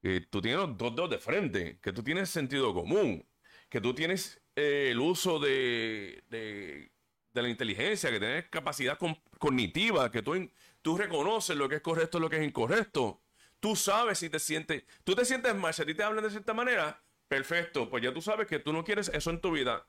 que 0.01 0.23
tú 0.23 0.41
tienes 0.41 0.61
los 0.61 0.79
dos 0.79 0.95
dedos 0.97 1.11
de 1.11 1.19
frente, 1.19 1.79
que 1.83 1.93
tú 1.93 2.03
tienes 2.03 2.31
sentido 2.31 2.73
común, 2.73 3.27
que 3.69 3.81
tú 3.81 3.95
tienes 3.95 4.41
eh, 4.57 4.89
el 4.93 5.01
uso 5.01 5.39
de, 5.39 6.25
de, 6.31 6.91
la 7.35 7.49
inteligencia, 7.49 8.11
que 8.11 8.19
tienes 8.19 8.49
capacidad 8.49 8.99
cognitiva, 9.39 10.11
que 10.11 10.23
tú, 10.23 10.51
tú 10.83 10.97
reconoces 10.97 11.57
lo 11.57 11.69
que 11.69 11.77
es 11.77 11.83
correcto 11.83 12.19
y 12.19 12.21
lo 12.23 12.31
que 12.31 12.39
es 12.39 12.45
incorrecto. 12.45 13.21
Tú 13.61 13.77
sabes 13.77 14.19
si 14.19 14.31
te 14.31 14.39
sientes, 14.39 14.85
tú 15.05 15.15
te 15.15 15.25
sientes 15.25 15.55
mal, 15.55 15.75
si 15.75 15.83
a 15.83 15.87
ti 15.87 15.95
te 15.95 16.03
hablan 16.03 16.25
de 16.25 16.31
cierta 16.31 16.55
manera, 16.55 17.01
perfecto, 17.29 17.89
pues 17.89 18.03
ya 18.03 18.13
tú 18.13 18.21
sabes 18.21 18.47
que 18.47 18.59
tú 18.59 18.73
no 18.73 18.85
quieres 18.85 19.11
eso 19.15 19.31
en 19.31 19.41
tu 19.41 19.53
vida. 19.53 19.87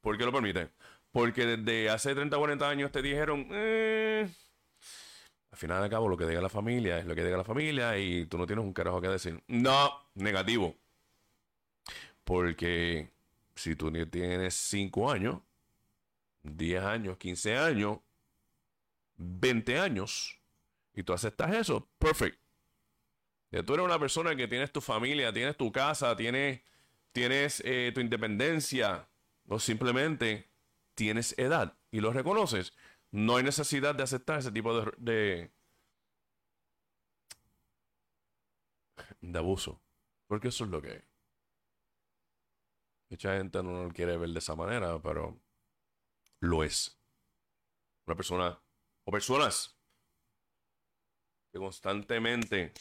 ¿Por 0.00 0.18
qué 0.18 0.24
lo 0.24 0.32
permites? 0.32 0.68
Porque 1.10 1.46
desde 1.46 1.90
hace 1.90 2.14
30 2.14 2.36
o 2.36 2.40
40 2.40 2.68
años 2.68 2.92
te 2.92 3.02
dijeron, 3.02 3.46
eh, 3.50 4.28
al 5.50 5.58
final 5.58 5.82
de 5.82 5.90
cabo 5.90 6.08
lo 6.08 6.16
que 6.16 6.26
diga 6.26 6.40
la 6.40 6.48
familia 6.48 6.98
es 6.98 7.06
lo 7.06 7.14
que 7.14 7.24
diga 7.24 7.36
la 7.36 7.44
familia 7.44 7.98
y 7.98 8.26
tú 8.26 8.38
no 8.38 8.46
tienes 8.46 8.64
un 8.64 8.72
carajo 8.72 9.00
que 9.00 9.08
decir. 9.08 9.42
No, 9.48 9.90
negativo. 10.14 10.76
Porque 12.24 13.10
si 13.54 13.76
tú 13.76 13.92
tienes 14.06 14.54
5 14.54 15.10
años, 15.10 15.40
10 16.42 16.82
años, 16.82 17.18
15 17.18 17.56
años, 17.56 17.98
20 19.16 19.78
años, 19.78 20.38
y 20.94 21.02
tú 21.02 21.12
aceptas 21.12 21.54
eso, 21.54 21.88
perfect. 21.98 22.38
Tú 23.50 23.74
eres 23.74 23.84
una 23.84 23.98
persona 23.98 24.34
que 24.34 24.48
tienes 24.48 24.72
tu 24.72 24.80
familia, 24.80 25.32
tienes 25.32 25.56
tu 25.58 25.70
casa, 25.70 26.16
tienes, 26.16 26.62
tienes 27.12 27.62
eh, 27.64 27.92
tu 27.94 28.00
independencia, 28.00 29.08
o 29.48 29.58
simplemente 29.58 30.50
tienes 30.94 31.38
edad 31.38 31.76
y 31.90 32.00
lo 32.00 32.12
reconoces. 32.12 32.74
No 33.10 33.36
hay 33.36 33.44
necesidad 33.44 33.94
de 33.94 34.02
aceptar 34.02 34.38
ese 34.38 34.52
tipo 34.52 34.74
de, 34.74 35.50
de, 39.20 39.38
abuso. 39.38 39.80
Porque 40.26 40.48
eso 40.48 40.64
es 40.64 40.70
lo 40.70 40.80
que. 40.80 41.04
Mucha 43.10 43.36
gente 43.36 43.62
no 43.62 43.84
lo 43.84 43.90
quiere 43.92 44.16
ver 44.16 44.30
de 44.30 44.38
esa 44.38 44.56
manera, 44.56 45.00
pero 45.02 45.38
lo 46.40 46.64
es. 46.64 46.98
Una 48.06 48.16
persona 48.16 48.58
o 49.04 49.12
personas 49.12 49.76
que 51.52 51.58
constantemente 51.58 52.72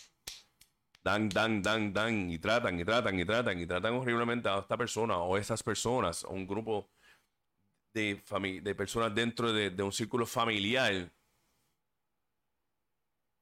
dan, 1.03 1.29
dan, 1.29 1.61
dan, 1.61 1.93
dan 1.93 2.31
y 2.31 2.37
tratan 2.39 2.79
y 2.79 2.85
tratan 2.85 3.19
y 3.19 3.25
tratan 3.25 3.59
y 3.59 3.65
tratan 3.65 3.93
horriblemente 3.95 4.49
a 4.49 4.59
esta 4.59 4.77
persona 4.77 5.17
o 5.17 5.37
esas 5.37 5.63
personas 5.63 6.23
o 6.23 6.29
un 6.29 6.47
grupo 6.47 6.89
de, 7.93 8.21
de 8.61 8.75
personas 8.75 9.13
dentro 9.13 9.51
de, 9.51 9.83
un 9.83 9.91
círculo 9.91 10.25
familiar 10.25 11.11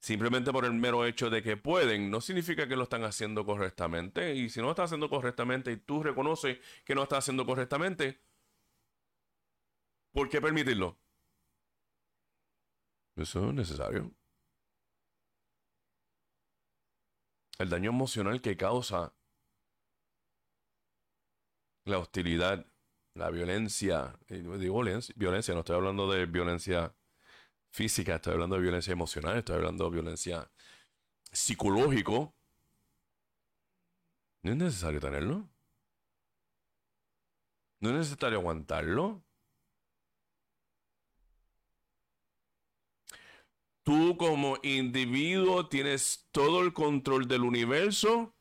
simplemente 0.01 0.51
por 0.51 0.65
el 0.65 0.73
mero 0.73 1.05
hecho 1.05 1.29
de 1.29 1.43
que 1.43 1.57
pueden, 1.57 2.09
no 2.09 2.21
significa 2.21 2.67
que 2.67 2.75
lo 2.77 2.83
están 2.83 3.03
haciendo 3.03 3.45
correctamente. 3.45 4.33
Y 4.33 4.49
si 4.49 4.59
no 4.59 4.67
lo 4.67 4.71
están 4.71 4.85
haciendo 4.85 5.09
correctamente 5.09 5.71
y 5.71 5.77
tú 5.77 6.01
reconoces 6.01 6.57
que 6.85 6.95
no 6.95 7.01
lo 7.01 7.03
están 7.03 7.19
haciendo 7.19 7.45
correctamente, 7.45 8.21
¿por 10.11 10.29
qué 10.29 10.41
permitirlo? 10.41 10.97
Eso 13.15 13.49
es 13.49 13.53
necesario. 13.53 14.18
El 17.59 17.69
daño 17.69 17.89
emocional 17.89 18.41
que 18.41 18.55
causa 18.55 19.13
la 21.83 21.99
hostilidad, 21.99 22.65
la 23.15 23.29
violencia, 23.31 24.17
digo 24.29 24.57
violencia, 24.57 25.13
violencia, 25.17 25.53
no 25.53 25.59
estoy 25.59 25.75
hablando 25.75 26.09
de 26.09 26.25
violencia 26.25 26.95
física, 27.69 28.15
estoy 28.15 28.33
hablando 28.33 28.55
de 28.55 28.61
violencia 28.61 28.93
emocional, 28.93 29.37
estoy 29.37 29.57
hablando 29.57 29.83
de 29.85 29.91
violencia 29.91 30.49
psicológico. 31.31 32.33
No 34.43 34.51
es 34.51 34.57
necesario 34.57 35.01
tenerlo. 35.01 35.49
No 37.81 37.89
es 37.89 37.95
necesario 37.95 38.39
aguantarlo. 38.39 39.21
Tú 43.89 44.17
como 44.17 44.60
individuo 44.62 45.67
tienes 45.67 46.29
todo 46.31 46.62
el 46.62 46.74
control 46.74 47.27
del 47.27 47.41
universo 47.41 48.36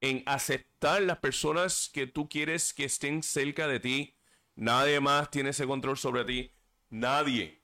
en 0.00 0.22
aceptar 0.24 1.02
las 1.02 1.18
personas 1.18 1.90
que 1.92 2.06
tú 2.06 2.30
quieres 2.30 2.72
que 2.72 2.84
estén 2.84 3.22
cerca 3.22 3.68
de 3.68 3.78
ti. 3.78 4.16
Nadie 4.54 5.00
más 5.00 5.30
tiene 5.30 5.50
ese 5.50 5.66
control 5.66 5.98
sobre 5.98 6.24
ti. 6.24 6.50
Nadie. 6.88 7.62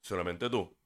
Solamente 0.00 0.50
tú. 0.50 0.76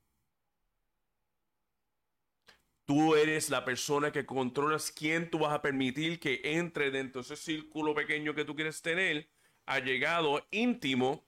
Tú 2.85 3.15
eres 3.15 3.49
la 3.49 3.65
persona 3.65 4.13
que 4.13 4.27
controlas 4.27 4.93
quién 4.93 5.31
tú 5.31 5.39
vas 5.39 5.55
a 5.55 5.63
permitir 5.63 6.21
que 6.21 6.43
entre 6.45 6.91
dentro 6.91 7.23
de 7.23 7.33
ese 7.33 7.43
círculo 7.43 7.95
pequeño 7.95 8.35
que 8.35 8.45
tú 8.45 8.55
quieres 8.55 8.83
tener, 8.83 9.31
allegado, 9.65 10.47
íntimo, 10.51 11.25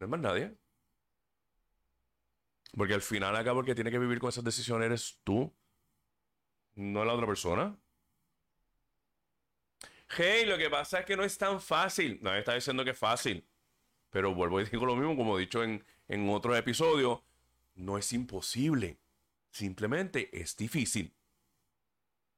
no 0.00 0.06
es 0.06 0.10
más 0.10 0.20
nadie. 0.20 0.54
Porque 2.76 2.94
al 2.94 3.02
final 3.02 3.36
acá 3.36 3.54
porque 3.54 3.74
tiene 3.74 3.90
que 3.90 3.98
vivir 3.98 4.18
con 4.18 4.30
esas 4.30 4.44
decisiones 4.44 4.86
eres 4.86 5.20
tú, 5.22 5.52
no 6.74 7.04
la 7.04 7.14
otra 7.14 7.26
persona. 7.26 7.76
Hey, 10.16 10.44
lo 10.46 10.58
que 10.58 10.70
pasa 10.70 11.00
es 11.00 11.06
que 11.06 11.16
no 11.16 11.24
es 11.24 11.36
tan 11.38 11.60
fácil. 11.60 12.18
Nadie 12.22 12.40
está 12.40 12.54
diciendo 12.54 12.84
que 12.84 12.90
es 12.90 12.98
fácil. 12.98 13.46
Pero 14.10 14.34
vuelvo 14.34 14.60
y 14.60 14.64
digo 14.64 14.86
lo 14.86 14.96
mismo, 14.96 15.16
como 15.16 15.36
he 15.36 15.40
dicho 15.40 15.62
en, 15.62 15.84
en 16.08 16.28
otro 16.28 16.54
episodio, 16.56 17.24
no 17.74 17.98
es 17.98 18.12
imposible. 18.12 18.98
Simplemente 19.50 20.30
es 20.32 20.56
difícil. 20.56 21.14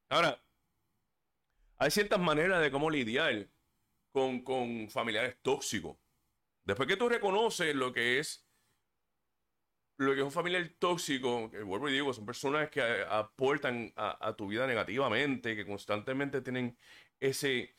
Ahora, 0.08 0.40
hay 1.78 1.90
ciertas 1.90 2.20
maneras 2.20 2.62
de 2.62 2.70
cómo 2.70 2.90
lidiar 2.90 3.48
con, 4.12 4.40
con 4.40 4.88
familiares 4.88 5.36
tóxicos. 5.42 5.96
Después 6.66 6.88
que 6.88 6.96
tú 6.96 7.08
reconoces 7.08 7.74
lo 7.74 7.92
que 7.92 8.18
es 8.18 8.46
lo 9.98 10.12
que 10.12 10.20
es 10.20 10.24
un 10.24 10.32
familiar 10.32 10.68
tóxico, 10.78 11.50
que 11.50 11.62
vuelvo 11.62 11.88
y 11.88 11.92
digo, 11.92 12.12
son 12.12 12.26
personas 12.26 12.68
que 12.70 12.82
aportan 13.08 13.92
a, 13.96 14.34
tu 14.36 14.48
vida 14.48 14.66
negativamente, 14.66 15.56
que 15.56 15.64
constantemente 15.64 16.42
tienen 16.42 16.76
ese, 17.18 17.74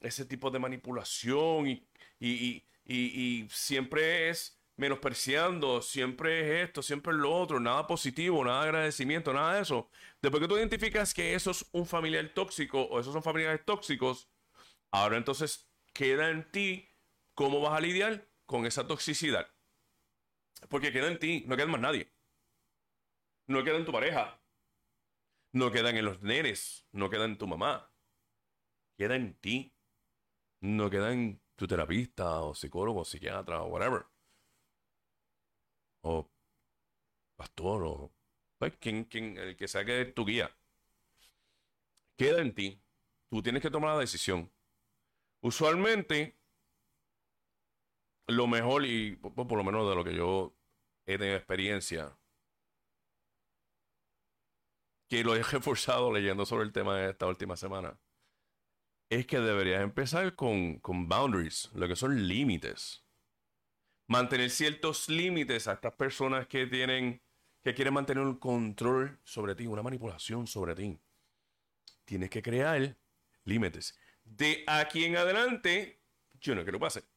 ese 0.00 0.26
tipo 0.26 0.50
de 0.50 0.58
manipulación 0.58 1.68
y, 1.68 1.86
y, 2.20 2.64
y, 2.84 3.48
siempre 3.48 4.28
es 4.28 4.60
menospreciando, 4.76 5.80
siempre 5.80 6.40
es 6.40 6.68
esto, 6.68 6.82
siempre 6.82 7.12
es 7.12 7.18
lo 7.18 7.34
otro, 7.34 7.58
nada 7.60 7.86
positivo, 7.86 8.44
nada 8.44 8.62
agradecimiento, 8.64 9.32
nada 9.32 9.54
de 9.54 9.62
eso. 9.62 9.88
Después 10.20 10.42
que 10.42 10.48
tú 10.48 10.58
identificas 10.58 11.14
que 11.14 11.34
eso 11.34 11.52
es 11.52 11.64
un 11.72 11.86
familiar 11.86 12.28
tóxico 12.34 12.82
o 12.82 13.00
esos 13.00 13.12
son 13.12 13.22
familiares 13.22 13.64
tóxicos, 13.64 14.28
ahora 14.90 15.16
entonces 15.16 15.70
queda 15.94 16.30
en 16.30 16.50
ti 16.50 16.88
cómo 17.34 17.60
vas 17.60 17.78
a 17.78 17.80
lidiar 17.80 18.31
con 18.46 18.66
esa 18.66 18.86
toxicidad. 18.86 19.48
Porque 20.68 20.92
queda 20.92 21.08
en 21.08 21.18
ti, 21.18 21.44
no 21.46 21.56
queda 21.56 21.64
en 21.64 21.70
más 21.70 21.80
nadie. 21.80 22.12
No 23.46 23.64
queda 23.64 23.76
en 23.76 23.84
tu 23.84 23.92
pareja. 23.92 24.40
No 25.52 25.70
quedan 25.70 25.96
en 25.96 26.04
los 26.04 26.22
nenes. 26.22 26.86
No 26.92 27.10
queda 27.10 27.24
en 27.24 27.36
tu 27.38 27.46
mamá. 27.46 27.92
Queda 28.96 29.16
en 29.16 29.34
ti. 29.34 29.74
No 30.60 30.88
queda 30.90 31.12
en 31.12 31.40
tu 31.56 31.66
terapista 31.66 32.40
o 32.40 32.54
psicólogo 32.54 33.00
o 33.00 33.04
psiquiatra 33.04 33.62
o 33.62 33.68
whatever. 33.68 34.06
O 36.02 36.30
pastor 37.36 37.82
o 37.84 38.12
pues, 38.58 38.76
quien, 38.78 39.04
quien, 39.04 39.36
el 39.36 39.56
que 39.56 39.68
sea 39.68 39.84
que 39.84 40.04
tu 40.06 40.24
guía. 40.24 40.56
Queda 42.16 42.40
en 42.40 42.54
ti. 42.54 42.80
Tú 43.28 43.42
tienes 43.42 43.62
que 43.62 43.70
tomar 43.70 43.94
la 43.94 44.00
decisión. 44.00 44.50
Usualmente 45.40 46.38
lo 48.36 48.46
mejor, 48.46 48.84
y 48.84 49.16
por, 49.16 49.56
lo 49.56 49.64
menos 49.64 49.88
de 49.88 49.94
lo 49.94 50.04
que 50.04 50.14
yo 50.14 50.56
he 51.06 51.18
tenido 51.18 51.36
experiencia, 51.36 52.16
que 55.08 55.24
lo 55.24 55.34
he 55.34 55.42
reforzado 55.42 56.12
leyendo 56.12 56.46
sobre 56.46 56.64
el 56.64 56.72
tema 56.72 56.96
de 56.96 57.10
esta 57.10 57.26
última 57.26 57.56
semana, 57.56 57.98
es 59.10 59.26
que 59.26 59.40
deberías 59.40 59.82
empezar 59.82 60.34
con, 60.34 60.78
con 60.80 61.08
boundaries, 61.08 61.70
lo 61.74 61.86
que 61.86 61.96
son 61.96 62.26
límites. 62.26 63.04
Mantener 64.08 64.50
ciertos 64.50 65.08
límites 65.08 65.68
a 65.68 65.74
estas 65.74 65.94
personas 65.94 66.46
que 66.46 66.66
tienen, 66.66 67.22
que 67.62 67.74
quieren 67.74 67.94
mantener 67.94 68.24
un 68.24 68.38
control 68.38 69.20
sobre 69.24 69.54
ti, 69.54 69.66
una 69.66 69.82
manipulación 69.82 70.46
sobre 70.46 70.74
ti. 70.74 70.98
Tienes 72.04 72.30
que 72.30 72.42
crear 72.42 72.96
límites. 73.44 73.98
De 74.24 74.64
aquí 74.66 75.04
en 75.04 75.16
adelante, 75.16 76.02
yo 76.40 76.54
no 76.54 76.62
quiero 76.62 76.78
que 76.78 76.84
pase 76.84 77.11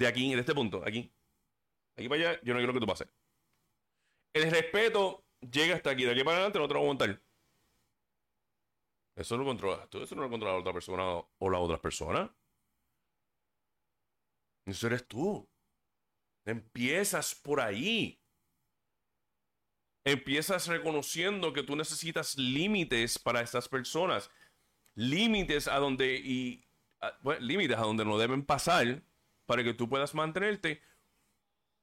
de 0.00 0.06
aquí, 0.06 0.32
en 0.32 0.38
este 0.38 0.54
punto, 0.54 0.82
aquí. 0.82 1.12
Aquí 1.94 2.08
para 2.08 2.30
allá, 2.30 2.40
yo 2.42 2.54
no 2.54 2.60
quiero 2.60 2.72
que 2.72 2.80
tú 2.80 2.86
pases. 2.86 3.06
El 4.32 4.50
respeto 4.50 5.26
llega 5.40 5.76
hasta 5.76 5.90
aquí. 5.90 6.04
De 6.04 6.12
aquí 6.12 6.24
para 6.24 6.38
adelante 6.38 6.58
no 6.58 6.66
te 6.66 6.72
lo 6.72 6.80
voy 6.80 6.88
a 6.88 6.92
montar. 6.92 7.22
Eso 9.14 9.36
lo 9.36 9.44
controlas 9.44 9.90
tú. 9.90 10.02
Eso 10.02 10.14
no 10.14 10.22
lo 10.22 10.30
controla 10.30 10.54
la 10.54 10.60
otra 10.60 10.72
persona 10.72 11.04
o 11.38 11.50
la 11.50 11.58
otra 11.58 11.78
persona. 11.78 12.34
Eso 14.64 14.86
eres 14.86 15.06
tú. 15.06 15.46
Empiezas 16.46 17.34
por 17.34 17.60
ahí. 17.60 18.18
Empiezas 20.06 20.66
reconociendo 20.66 21.52
que 21.52 21.62
tú 21.62 21.76
necesitas 21.76 22.38
límites 22.38 23.18
para 23.18 23.42
estas 23.42 23.68
personas. 23.68 24.30
Límites 24.94 25.68
a 25.68 25.76
donde 25.76 26.14
y 26.14 26.64
límites 27.40 27.76
a 27.76 27.82
donde 27.82 28.06
no 28.06 28.16
deben 28.16 28.46
pasar 28.46 29.02
para 29.50 29.64
que 29.64 29.74
tú 29.74 29.88
puedas 29.88 30.14
mantenerte 30.14 30.80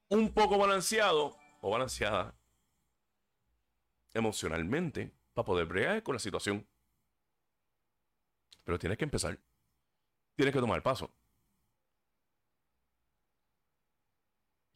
un 0.07 0.33
poco 0.33 0.57
balanceado 0.57 1.37
o 1.59 1.69
balanceada 1.69 2.33
emocionalmente 4.13 5.13
para 5.33 5.45
poder 5.45 5.65
bregar 5.65 6.01
con 6.01 6.15
la 6.15 6.19
situación. 6.19 6.65
Pero 8.63 8.79
tienes 8.79 8.97
que 8.97 9.03
empezar. 9.03 9.37
tienes 10.37 10.53
que 10.53 10.61
tomar 10.61 10.77
el 10.77 10.81
paso. 10.81 11.11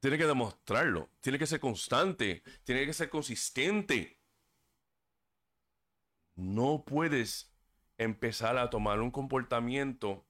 Tienes 0.01 0.19
que 0.19 0.27
demostrarlo. 0.27 1.09
Tiene 1.21 1.39
que 1.39 1.47
ser 1.47 1.61
constante. 1.61 2.43
Tiene 2.65 2.85
que 2.85 2.91
ser 2.91 3.09
consistente. 3.09 4.19
No 6.35 6.83
puedes 6.83 7.55
empezar 7.97 8.57
a 8.57 8.69
tomar 8.69 8.99
un 8.99 9.11
comportamiento 9.11 10.25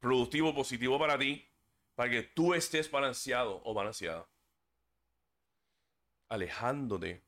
productivo, 0.00 0.54
positivo 0.54 0.98
para 0.98 1.18
ti, 1.18 1.48
para 1.94 2.10
que 2.10 2.22
tú 2.22 2.54
estés 2.54 2.90
balanceado 2.90 3.60
o 3.64 3.74
balanceada. 3.74 4.28
Alejándote 6.28 7.24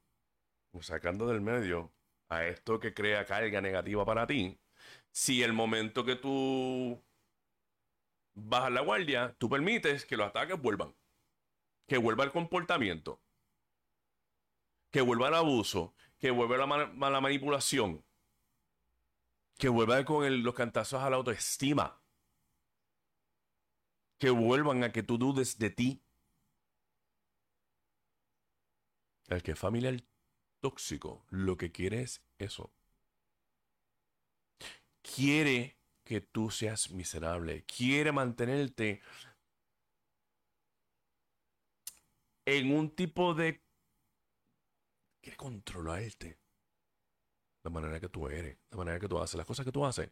o 0.72 0.82
sacando 0.82 1.26
del 1.28 1.40
medio 1.40 1.92
a 2.28 2.44
esto 2.44 2.78
que 2.78 2.94
crea 2.94 3.24
carga 3.24 3.60
negativa 3.60 4.04
para 4.04 4.26
ti. 4.26 4.58
Si 5.10 5.42
el 5.42 5.52
momento 5.52 6.04
que 6.04 6.16
tú 6.16 7.02
bajas 8.34 8.70
la 8.70 8.82
guardia, 8.82 9.34
tú 9.38 9.48
permites 9.48 10.04
que 10.04 10.16
los 10.16 10.28
ataques 10.28 10.60
vuelvan. 10.60 10.94
Que 11.86 11.98
vuelva 11.98 12.24
el 12.24 12.32
comportamiento. 12.32 13.20
Que 14.90 15.00
vuelva 15.00 15.28
el 15.28 15.34
abuso. 15.34 15.94
Que 16.18 16.30
vuelva 16.30 16.56
la, 16.58 17.20
manipulación. 17.20 18.04
Que 19.56 19.68
vuelva 19.68 20.04
con 20.04 20.42
los 20.42 20.54
cantazos 20.54 21.02
a 21.02 21.10
la 21.10 21.16
autoestima. 21.16 22.00
Que 24.18 24.30
vuelvan 24.30 24.84
a 24.84 24.92
que 24.92 25.02
tú 25.02 25.16
dudes 25.18 25.58
de 25.58 25.70
ti. 25.70 26.02
El 29.28 29.42
que 29.42 29.52
es 29.52 29.58
familiar 29.58 30.02
tóxico 30.60 31.24
lo 31.30 31.56
que 31.56 31.70
quiere 31.70 32.02
es 32.02 32.22
eso. 32.38 32.72
Quiere 35.02 35.78
que 36.04 36.20
tú 36.20 36.50
seas 36.50 36.90
miserable. 36.90 37.64
Quiere 37.64 38.12
mantenerte 38.12 39.02
en 42.46 42.74
un 42.74 42.90
tipo 42.90 43.34
de... 43.34 43.62
Quiere 45.20 45.36
controlarte. 45.36 46.38
La 47.62 47.70
manera 47.70 48.00
que 48.00 48.08
tú 48.08 48.28
eres, 48.28 48.56
la 48.70 48.78
manera 48.78 48.98
que 48.98 49.08
tú 49.08 49.18
haces, 49.18 49.34
las 49.34 49.46
cosas 49.46 49.66
que 49.66 49.72
tú 49.72 49.84
haces. 49.84 50.10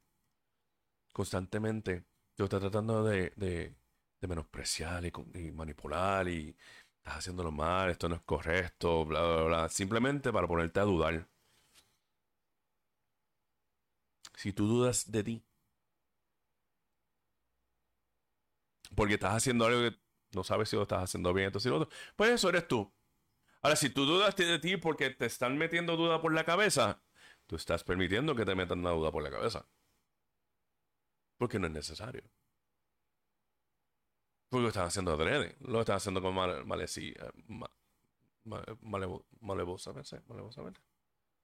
Constantemente 1.12 2.04
te 2.34 2.44
está 2.44 2.60
tratando 2.60 3.02
de, 3.04 3.74
menospreciar 4.20 5.04
y, 5.04 5.12
y, 5.34 5.52
manipular 5.52 6.28
y 6.28 6.56
estás 6.98 7.18
haciéndolo 7.18 7.52
mal, 7.52 7.90
esto 7.90 8.08
no 8.08 8.16
es 8.16 8.22
correcto, 8.22 9.04
bla, 9.04 9.22
bla, 9.22 9.42
bla. 9.44 9.68
Simplemente 9.68 10.32
para 10.32 10.46
ponerte 10.48 10.80
a 10.80 10.84
dudar. 10.84 11.28
Si 14.36 14.52
tú 14.52 14.66
dudas 14.66 15.10
de 15.10 15.22
ti, 15.24 15.42
porque 18.94 19.14
estás 19.14 19.34
haciendo 19.34 19.66
algo 19.66 19.80
que 19.90 19.96
no 20.32 20.44
sabes 20.44 20.68
si 20.68 20.76
lo 20.76 20.82
estás 20.82 21.02
haciendo 21.04 21.32
bien, 21.32 21.46
entonces 21.46 21.70
lo 21.70 21.78
otro, 21.78 21.88
pues 22.16 22.30
eso 22.30 22.48
eres 22.48 22.66
tú. 22.68 22.92
Ahora, 23.62 23.76
si 23.76 23.90
tú 23.90 24.06
dudas 24.06 24.36
de 24.36 24.58
ti 24.60 24.76
porque 24.76 25.10
te 25.10 25.26
están 25.26 25.58
metiendo 25.58 25.96
duda 25.96 26.20
por 26.22 26.32
la 26.34 26.44
cabeza, 26.44 27.02
tú 27.46 27.56
estás 27.56 27.84
permitiendo 27.84 28.34
que 28.36 28.44
te 28.44 28.54
metan 28.54 28.80
una 28.80 28.90
duda 28.90 29.10
por 29.12 29.22
la 29.22 29.30
cabeza. 29.30 29.66
Porque 31.38 31.58
no 31.58 31.66
es 31.66 31.72
necesario. 31.72 32.22
Porque 34.56 34.62
lo 34.62 34.68
estás 34.68 34.88
haciendo 34.88 35.12
adrede, 35.12 35.54
lo 35.60 35.80
estás 35.80 35.96
haciendo 35.96 36.22
con 36.22 36.34
mal, 36.34 36.64
maleci, 36.64 37.10
eh. 37.10 37.30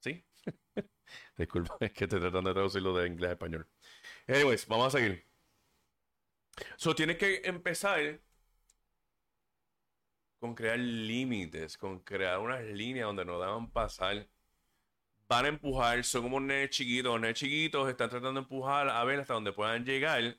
¿Sí? 0.01 0.25
Disculpa, 1.37 1.77
es 1.81 1.93
que 1.93 2.05
estoy 2.05 2.21
tratando 2.21 2.49
de 2.49 2.55
traducirlo 2.55 2.97
de 2.97 3.07
inglés 3.07 3.29
a 3.29 3.33
español. 3.33 3.69
Anyways, 4.27 4.67
vamos 4.67 4.87
a 4.95 4.99
seguir. 4.99 5.27
So, 6.79 6.95
tienes 6.95 7.19
que 7.19 7.43
empezar 7.45 8.23
con 10.39 10.55
crear 10.55 10.79
límites, 10.79 11.77
con 11.77 12.01
crear 12.01 12.39
unas 12.39 12.65
líneas 12.65 13.09
donde 13.09 13.27
no 13.27 13.39
deban 13.39 13.71
pasar. 13.71 14.27
Van 15.29 15.45
a 15.45 15.49
empujar, 15.49 16.03
son 16.03 16.23
como 16.23 16.41
nenes 16.41 16.71
chiquitos. 16.71 17.21
Nenes 17.21 17.39
chiquitos 17.39 17.91
están 17.91 18.09
tratando 18.09 18.41
de 18.41 18.45
empujar 18.45 18.89
a 18.89 19.05
ver 19.05 19.21
hasta 19.21 19.35
donde 19.35 19.53
puedan 19.53 19.85
llegar. 19.85 20.39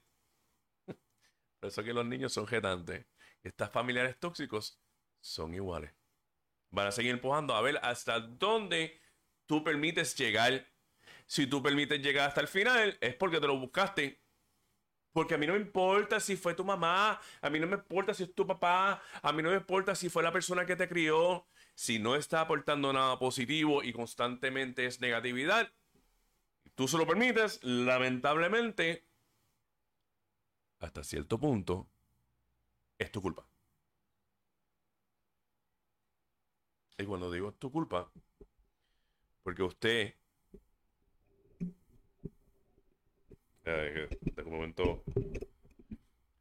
Por 1.63 1.69
eso 1.69 1.82
que 1.82 1.93
los 1.93 2.06
niños 2.06 2.34
son 2.34 2.45
jetantes. 2.45 3.06
Estas 3.41 3.71
familiares 3.71 4.19
tóxicos 4.19 4.82
son 5.21 5.54
iguales. 5.54 5.93
Van 6.71 6.88
a 6.88 6.91
seguir 6.91 7.12
empujando 7.12 7.56
a 7.56 7.62
ver 7.62 7.80
hasta 7.84 8.19
dónde 8.19 8.99
tú 9.45 9.63
permites 9.63 10.13
llegar. 10.17 10.67
Si 11.26 11.47
tú 11.47 11.63
permites 11.63 12.02
llegar 12.02 12.28
hasta 12.28 12.41
el 12.41 12.49
final, 12.49 12.97
es 12.99 13.15
porque 13.15 13.39
te 13.39 13.47
lo 13.47 13.58
buscaste 13.58 14.21
porque 15.13 15.36
a 15.36 15.38
mí 15.38 15.47
no 15.47 15.54
me 15.54 15.60
importa 15.60 16.19
si 16.19 16.36
fue 16.36 16.54
tu 16.54 16.65
mamá, 16.65 17.21
a 17.39 17.49
mí 17.49 17.62
no 17.62 17.67
me 17.67 17.76
importa 17.76 18.13
si 18.13 18.23
es 18.23 18.36
tu 18.36 18.45
papá, 18.45 19.02
a 19.21 19.32
mí 19.32 19.41
no 19.41 19.52
me 19.52 19.56
importa 19.56 19.95
si 19.95 20.10
fue 20.10 20.21
la 20.21 20.34
persona 20.34 20.65
que 20.65 20.76
te 20.76 20.89
crió. 20.89 21.47
Si 21.76 21.97
no 21.97 22.17
está 22.17 22.41
aportando 22.41 22.91
nada 22.91 23.17
positivo 23.19 23.84
y 23.84 23.93
constantemente 23.93 24.86
es 24.86 24.99
negatividad, 24.99 25.71
tú 26.76 26.89
se 26.89 26.97
lo 26.97 27.08
permites, 27.08 27.63
lamentablemente, 27.63 29.08
hasta 30.84 31.04
cierto 31.04 31.39
punto, 31.39 31.88
es 32.98 33.12
tu 33.12 33.22
culpa. 33.22 33.48
Y 36.98 37.06
cuando 37.06 37.32
digo 37.32 37.50
es 37.50 37.60
tu 37.60 37.72
culpa, 37.72 38.12
porque 39.43 39.63
usted 39.63 40.15
de 43.63 44.43
un 44.46 44.52
momento. 44.52 45.04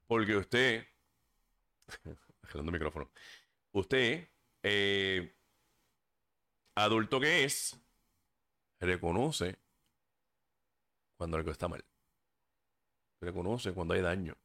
Porque 0.07 0.37
usted. 0.37 0.87
el 2.55 2.63
micrófono. 2.65 3.11
Usted, 3.73 4.29
eh, 4.63 5.35
adulto 6.75 7.21
que 7.21 7.45
es, 7.45 7.81
reconoce 8.81 9.59
cuando 11.17 11.37
algo 11.37 11.51
está 11.51 11.69
mal. 11.69 11.85
Reconoce 13.23 13.73
cuando 13.73 13.95
hay 13.95 14.01
daño. 14.01 14.37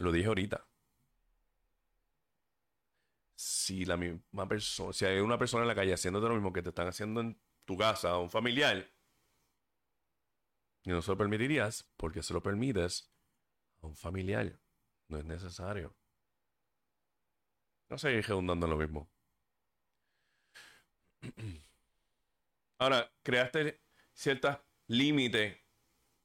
Lo 0.00 0.10
dije 0.10 0.26
ahorita. 0.26 0.66
Si 3.36 3.84
la 3.84 3.96
misma 3.96 4.48
persona, 4.48 4.92
si 4.92 5.04
hay 5.04 5.20
una 5.20 5.38
persona 5.38 5.62
en 5.62 5.68
la 5.68 5.76
calle 5.76 5.94
haciéndote 5.94 6.26
lo 6.26 6.34
mismo 6.34 6.52
que 6.52 6.62
te 6.62 6.70
están 6.70 6.88
haciendo 6.88 7.20
en 7.20 7.40
tu 7.64 7.76
casa, 7.76 8.18
un 8.18 8.28
familiar, 8.28 8.90
y 10.82 10.90
no 10.90 11.00
se 11.00 11.12
lo 11.12 11.16
permitirías 11.16 11.88
porque 11.96 12.24
se 12.24 12.34
lo 12.34 12.42
permites 12.42 13.08
a 13.80 13.86
un 13.86 13.94
familiar. 13.94 14.58
No 15.06 15.18
es 15.18 15.24
necesario. 15.24 15.94
No 17.88 17.98
seguir 17.98 18.26
redundando 18.26 18.66
lo 18.66 18.76
mismo. 18.76 19.08
Ahora, 22.78 23.12
creaste 23.22 23.80
ciertos 24.12 24.58
límites 24.88 25.65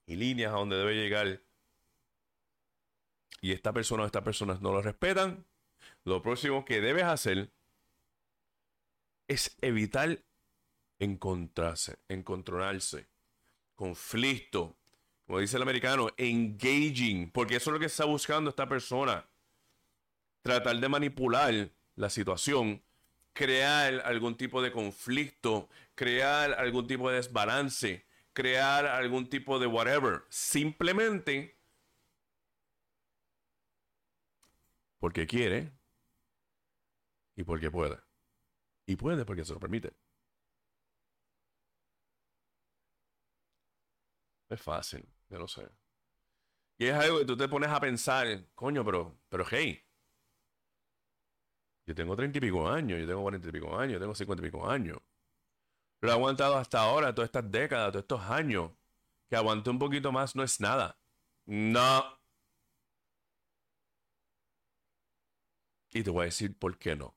y 0.05 0.15
líneas 0.15 0.53
a 0.53 0.57
donde 0.57 0.77
debe 0.77 0.95
llegar. 0.95 1.41
Y 3.41 3.51
esta 3.51 3.73
persona 3.73 4.03
o 4.03 4.05
estas 4.05 4.23
personas 4.23 4.61
no 4.61 4.71
lo 4.71 4.81
respetan. 4.81 5.45
Lo 6.03 6.21
próximo 6.21 6.65
que 6.65 6.81
debes 6.81 7.03
hacer 7.03 7.51
es 9.27 9.57
evitar 9.61 10.19
encontrarse, 10.99 11.97
encontrarse 12.09 13.11
conflicto, 13.81 14.77
como 15.25 15.39
dice 15.39 15.57
el 15.57 15.63
americano, 15.63 16.09
engaging, 16.15 17.31
porque 17.31 17.55
eso 17.55 17.71
es 17.71 17.73
lo 17.73 17.79
que 17.79 17.87
está 17.87 18.05
buscando 18.05 18.51
esta 18.51 18.69
persona. 18.69 19.27
Tratar 20.43 20.79
de 20.79 20.87
manipular 20.87 21.71
la 21.95 22.11
situación, 22.11 22.83
crear 23.33 24.03
algún 24.05 24.37
tipo 24.37 24.61
de 24.61 24.71
conflicto, 24.71 25.67
crear 25.95 26.53
algún 26.53 26.85
tipo 26.85 27.09
de 27.09 27.15
desbalance, 27.15 28.05
crear 28.34 28.86
algún 28.86 29.30
tipo 29.30 29.60
de 29.60 29.67
whatever. 29.67 30.24
Simplemente 30.30 31.58
porque 35.00 35.26
quiere 35.28 35.72
y 37.36 37.44
porque 37.44 37.72
puede. 37.72 37.98
Y 38.86 38.96
puede 38.96 39.26
porque 39.26 39.46
se 39.46 39.54
lo 39.54 39.60
permite. 39.60 39.94
Es 44.50 44.62
fácil, 44.62 45.04
yo 45.30 45.39
no 45.39 45.48
sé. 45.48 45.67
Y 46.78 46.86
es 46.88 46.94
algo 46.94 47.20
que 47.20 47.26
tú 47.26 47.38
te 47.38 47.48
pones 47.48 47.70
a 47.70 47.80
pensar, 47.80 48.28
coño, 48.56 48.84
pero, 48.84 49.20
pero 49.30 49.46
hey, 49.50 49.84
yo 51.86 51.96
tengo 51.96 52.15
treinta 52.15 52.38
y 52.38 52.41
pico 52.41 52.67
años, 52.67 53.00
yo 53.00 53.08
tengo 53.08 53.22
cuarenta 53.22 53.50
y 53.50 53.52
pico 53.52 53.78
años, 53.78 53.94
yo 53.94 54.00
tengo 54.00 54.15
cincuenta 54.15 54.44
y 54.46 54.50
pico 54.50 54.67
años. 54.70 54.98
Lo 56.01 56.09
he 56.09 56.11
aguantado 56.13 56.57
hasta 56.57 56.81
ahora, 56.81 57.13
todas 57.13 57.27
estas 57.27 57.49
décadas, 57.49 57.91
todos 57.91 58.03
estos 58.03 58.21
años. 58.21 58.71
Que 59.29 59.35
aguante 59.35 59.69
un 59.69 59.79
poquito 59.79 60.11
más 60.11 60.35
no 60.35 60.43
es 60.43 60.59
nada. 60.59 60.99
No. 61.45 62.19
Y 65.93 66.03
te 66.03 66.09
voy 66.09 66.23
a 66.23 66.25
decir 66.25 66.57
por 66.57 66.77
qué 66.77 66.95
no. 66.95 67.15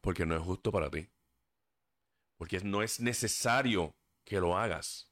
Porque 0.00 0.26
no 0.26 0.34
es 0.34 0.42
justo 0.42 0.72
para 0.72 0.90
ti. 0.90 1.08
Porque 2.36 2.60
no 2.60 2.82
es 2.82 3.00
necesario 3.00 3.94
que 4.24 4.40
lo 4.40 4.58
hagas. 4.58 5.10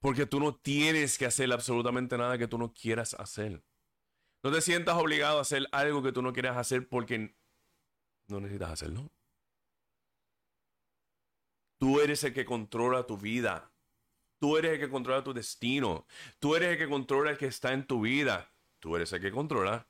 Porque 0.00 0.26
tú 0.26 0.40
no 0.40 0.54
tienes 0.54 1.18
que 1.18 1.26
hacer 1.26 1.52
absolutamente 1.52 2.16
nada 2.16 2.38
que 2.38 2.48
tú 2.48 2.56
no 2.56 2.72
quieras 2.72 3.14
hacer. 3.14 3.62
No 4.42 4.50
te 4.50 4.60
sientas 4.62 4.96
obligado 4.96 5.38
a 5.38 5.42
hacer 5.42 5.68
algo 5.72 6.02
que 6.02 6.12
tú 6.12 6.22
no 6.22 6.32
quieras 6.32 6.56
hacer 6.56 6.88
porque 6.88 7.36
no 8.28 8.40
necesitas 8.40 8.70
hacerlo. 8.70 9.10
Tú 11.78 12.00
eres 12.00 12.24
el 12.24 12.34
que 12.34 12.44
controla 12.44 13.06
tu 13.06 13.16
vida. 13.16 13.70
Tú 14.38 14.56
eres 14.56 14.72
el 14.72 14.80
que 14.80 14.88
controla 14.88 15.24
tu 15.24 15.32
destino. 15.32 16.06
Tú 16.38 16.54
eres 16.54 16.72
el 16.72 16.78
que 16.78 16.88
controla 16.88 17.30
el 17.30 17.38
que 17.38 17.46
está 17.46 17.72
en 17.72 17.86
tu 17.86 18.02
vida. 18.02 18.52
Tú 18.78 18.96
eres 18.96 19.12
el 19.12 19.20
que 19.20 19.30
controla 19.30 19.86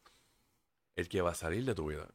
el 0.96 1.08
que 1.08 1.20
va 1.20 1.30
a 1.30 1.34
salir 1.34 1.64
de 1.64 1.74
tu 1.74 1.88
vida. 1.88 2.08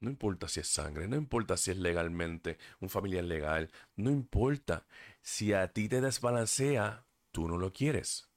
No 0.00 0.08
importa 0.08 0.48
si 0.48 0.60
es 0.60 0.68
sangre, 0.68 1.06
no 1.06 1.16
importa 1.16 1.58
si 1.58 1.70
es 1.70 1.76
legalmente 1.76 2.58
un 2.80 2.88
familiar 2.88 3.24
legal, 3.24 3.70
no 3.96 4.10
importa. 4.10 4.86
Si 5.20 5.52
a 5.52 5.68
ti 5.68 5.88
te 5.88 6.00
desbalancea, 6.00 7.04
tú 7.32 7.46
no 7.46 7.58
lo 7.58 7.72
quieres. 7.72 8.30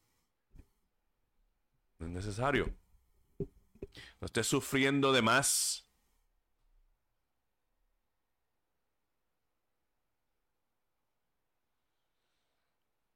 No 1.99 2.07
es 2.07 2.11
necesario. 2.11 2.75
No 4.19 4.25
estés 4.25 4.47
sufriendo 4.47 5.13
de 5.13 5.21
más. 5.21 5.82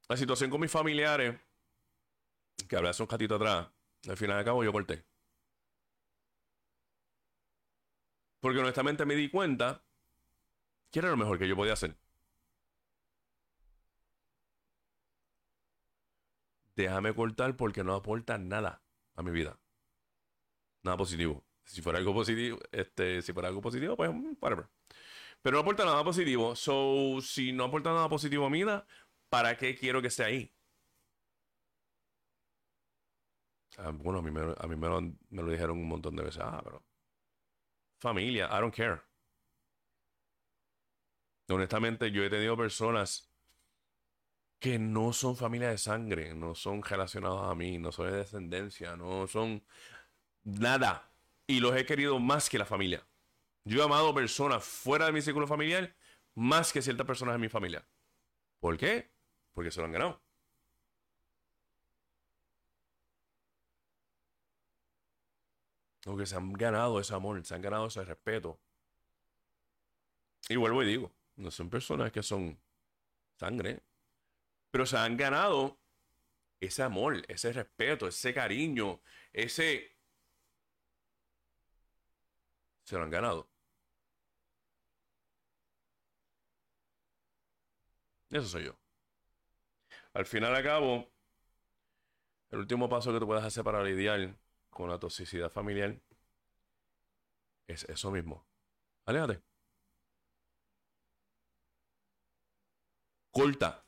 La 0.10 0.16
situación 0.18 0.50
con 0.50 0.62
mis 0.62 0.72
familiares, 0.72 1.40
que 2.68 2.76
hablé 2.76 2.90
hace 2.90 3.04
un 3.04 3.10
ratito 3.10 3.36
atrás, 3.36 3.68
al 4.08 4.18
final 4.18 4.38
de 4.38 4.46
cabo 4.46 4.64
yo 4.64 4.72
corté. 4.72 5.06
Porque 8.40 8.60
honestamente 8.60 9.06
me 9.06 9.16
di 9.16 9.30
cuenta 9.30 9.84
que 10.92 11.00
era 11.00 11.10
lo 11.10 11.18
mejor 11.18 11.38
que 11.38 11.48
yo 11.48 11.56
podía 11.56 11.74
hacer. 11.74 11.98
Déjame 16.76 17.14
cortar 17.14 17.58
porque 17.58 17.84
no 17.84 17.96
aporta 17.96 18.38
nada 18.38 18.84
a 19.16 19.24
mi 19.24 19.32
vida. 19.32 19.60
Nada 20.84 20.96
positivo. 20.96 21.44
Si 21.66 21.82
fuera 21.82 22.00
algo 22.00 22.14
positivo, 22.14 22.60
este, 22.72 23.22
si 23.22 23.34
fuera 23.34 23.50
algo 23.50 23.62
positivo, 23.62 23.98
pues 23.98 24.10
whatever. 24.40 24.70
Pero 25.42 25.56
no 25.56 25.62
aporta 25.62 25.86
nada 25.86 26.04
positivo. 26.04 26.56
So, 26.56 27.20
si 27.22 27.52
no 27.52 27.66
aporta 27.66 27.92
nada 27.94 28.08
positivo 28.10 28.46
a 28.46 28.50
mi 28.50 28.60
vida, 28.60 28.86
¿para 29.30 29.58
qué 29.58 29.76
quiero 29.76 30.02
que 30.02 30.08
esté 30.10 30.24
ahí? 30.24 30.54
Ah, 33.78 33.92
bueno, 33.92 34.20
a 34.20 34.22
mí, 34.22 34.32
me, 34.32 34.42
a 34.58 34.68
mí 34.68 34.76
me, 34.76 34.88
lo, 34.88 35.02
me 35.02 35.44
lo 35.44 35.52
dijeron 35.52 35.78
un 35.78 35.88
montón 35.88 36.16
de 36.16 36.24
veces. 36.24 36.42
Ah, 36.44 36.62
pero 36.64 36.84
familia, 38.00 38.48
I 38.52 38.60
don't 38.60 38.74
care. 38.74 39.02
Honestamente, 41.50 42.12
yo 42.12 42.24
he 42.24 42.30
tenido 42.30 42.58
personas 42.58 43.30
que 44.60 44.80
no 44.80 45.14
son 45.14 45.36
familia 45.36 45.70
de 45.70 45.78
sangre, 45.78 46.34
no 46.34 46.56
son 46.56 46.84
relacionados 46.84 47.50
a 47.52 47.56
mí, 47.56 47.78
no 47.78 47.92
son 47.92 48.08
de 48.12 48.18
descendencia, 48.18 48.96
no 48.96 49.28
son 49.28 49.66
nada. 50.44 51.12
Y 51.48 51.60
los 51.60 51.76
he 51.76 51.86
querido 51.86 52.20
más 52.20 52.50
que 52.50 52.58
la 52.60 52.66
familia. 52.66 53.08
Yo 53.66 53.82
he 53.82 53.86
amado 53.86 54.14
personas 54.16 54.64
fuera 54.66 55.08
de 55.08 55.14
mi 55.14 55.22
círculo 55.22 55.48
familiar 55.48 55.96
más 56.36 56.74
que 56.74 56.82
ciertas 56.82 57.08
personas 57.08 57.36
de 57.36 57.40
mi 57.40 57.50
familia. 57.50 57.88
¿Por 58.60 58.78
qué? 58.78 59.12
Porque 59.58 59.72
se 59.72 59.80
lo 59.80 59.88
han 59.88 59.92
ganado. 59.92 60.22
que 66.16 66.28
se 66.28 66.36
han 66.36 66.54
ganado 66.54 67.00
ese 67.00 67.16
amor, 67.16 67.44
se 67.44 67.56
han 67.56 67.62
ganado 67.64 67.88
ese 67.88 68.06
respeto. 68.06 68.60
Y 70.48 70.58
vuelvo 70.58 70.84
y 70.84 70.86
digo, 70.86 71.12
no 71.38 71.50
son 71.50 71.72
personas 71.72 72.12
que 72.12 72.22
son 72.22 72.56
sangre, 73.36 73.82
pero 74.70 74.86
se 74.86 74.96
han 74.96 75.18
ganado 75.18 75.80
ese 76.60 76.84
amor, 76.84 77.24
ese 77.28 77.52
respeto, 77.52 78.08
ese 78.08 78.36
cariño, 78.36 79.02
ese... 79.34 79.98
Se 82.84 82.96
lo 82.96 83.04
han 83.06 83.10
ganado. 83.10 83.50
Eso 88.30 88.48
soy 88.48 88.66
yo. 88.66 88.87
Al 90.18 90.26
final, 90.26 90.56
a 90.56 90.64
cabo, 90.64 91.12
el 92.50 92.60
último 92.60 92.90
paso 92.90 93.14
que 93.14 93.20
tú 93.20 93.28
puedes 93.28 93.44
hacer 93.44 93.64
para 93.64 93.84
lidiar 93.84 94.36
con 94.72 94.90
la 94.90 94.98
toxicidad 94.98 95.52
familiar 95.52 96.02
es 97.68 97.84
eso 97.84 98.10
mismo. 98.10 98.48
Aléjate. 99.06 99.44
Corta. 103.32 103.86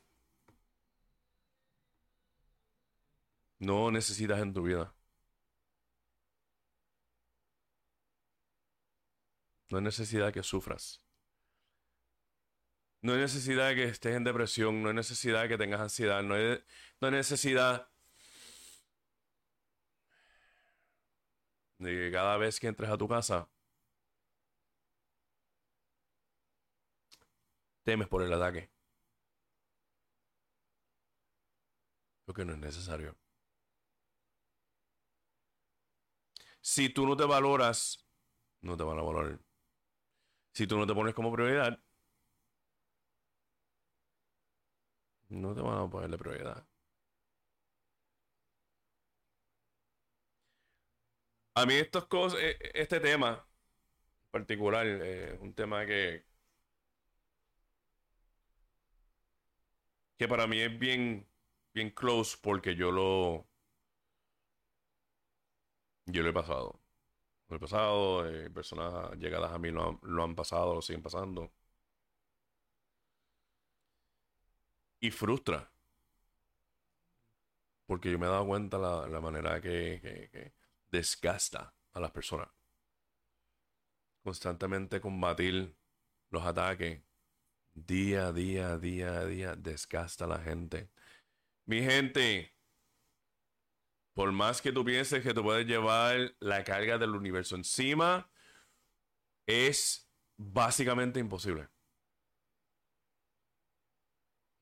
No 3.58 3.90
necesitas 3.90 4.38
en 4.40 4.52
tu 4.52 4.62
vida. 4.62 4.94
No 9.70 9.78
hay 9.78 9.84
necesidad 9.84 10.32
que 10.32 10.44
sufras. 10.44 11.00
No 13.02 13.12
hay 13.14 13.20
necesidad 13.20 13.68
de 13.68 13.74
que 13.76 13.84
estés 13.84 14.16
en 14.16 14.24
depresión. 14.24 14.82
No 14.82 14.88
hay 14.88 14.94
necesidad 14.94 15.42
de 15.42 15.48
que 15.48 15.58
tengas 15.58 15.80
ansiedad. 15.80 16.22
No 16.22 16.34
hay, 16.34 16.62
no 17.00 17.10
necesidad 17.10 17.88
de 21.78 21.90
que 21.90 22.10
cada 22.12 22.36
vez 22.36 22.60
que 22.60 22.68
entres 22.68 22.90
a 22.90 22.96
tu 22.98 23.08
casa 23.08 23.48
temes 27.84 28.08
por 28.08 28.22
el 28.22 28.32
ataque. 28.32 28.70
Porque 32.24 32.44
no 32.44 32.52
es 32.52 32.58
necesario. 32.58 33.16
Si 36.62 36.88
tú 36.90 37.06
no 37.06 37.16
te 37.16 37.24
valoras, 37.24 38.06
no 38.62 38.76
te 38.76 38.84
van 38.84 38.98
a 38.98 39.02
valorar. 39.02 39.40
Si 40.52 40.66
tú 40.66 40.78
no 40.78 40.86
te 40.86 40.94
pones 40.94 41.14
como 41.14 41.32
prioridad, 41.32 41.78
no 45.30 45.54
te 45.54 45.62
van 45.62 45.78
a 45.78 45.88
poner 45.90 46.10
de 46.10 46.18
prioridad. 46.18 46.66
A 51.54 51.66
mí 51.66 51.74
estos 51.74 52.06
cosas, 52.06 52.40
e, 52.40 52.50
e, 52.60 52.70
este 52.82 53.00
tema 53.00 53.46
particular, 54.30 54.86
es 54.86 55.40
un 55.40 55.54
tema 55.54 55.86
que, 55.86 56.24
que 60.18 60.28
para 60.28 60.46
mí 60.46 60.60
es 60.60 60.78
bien, 60.78 61.26
bien 61.74 61.90
close 61.90 62.36
porque 62.40 62.74
yo 62.76 62.90
lo, 62.92 63.48
yo 66.06 66.22
lo 66.22 66.30
he 66.30 66.32
pasado. 66.32 66.80
Lo 67.48 67.56
he 67.56 67.60
pasado, 67.60 68.28
eh, 68.28 68.50
personas 68.50 69.12
llegadas 69.18 69.52
a 69.52 69.58
mí 69.58 69.70
lo 69.70 69.88
han, 69.88 70.00
lo 70.02 70.24
han 70.24 70.34
pasado, 70.36 70.74
lo 70.76 70.82
siguen 70.82 71.02
pasando. 71.02 71.52
Y 75.00 75.10
frustra. 75.10 75.72
Porque 77.86 78.10
yo 78.10 78.18
me 78.18 78.26
he 78.26 78.30
dado 78.30 78.46
cuenta 78.46 78.78
la, 78.78 79.08
la 79.08 79.20
manera 79.20 79.60
que 79.60 80.52
desgasta 80.90 81.74
a 81.92 82.00
las 82.00 82.10
personas. 82.10 82.48
Constantemente 84.22 85.00
combatir 85.00 85.74
los 86.30 86.44
ataques 86.44 87.02
día 87.74 88.28
a 88.28 88.32
día, 88.32 88.78
día 88.78 89.20
a 89.20 89.26
día, 89.26 89.56
desgasta 89.56 90.24
a 90.24 90.28
la 90.28 90.38
gente. 90.38 90.90
Mi 91.64 91.82
gente, 91.82 92.54
por 94.14 94.32
más 94.32 94.60
que 94.60 94.72
tú 94.72 94.84
pienses 94.84 95.22
que 95.22 95.34
tú 95.34 95.42
puedes 95.42 95.66
llevar 95.66 96.34
la 96.40 96.64
carga 96.64 96.98
del 96.98 97.14
universo 97.14 97.56
encima, 97.56 98.30
es 99.46 100.08
básicamente 100.36 101.20
imposible. 101.20 101.68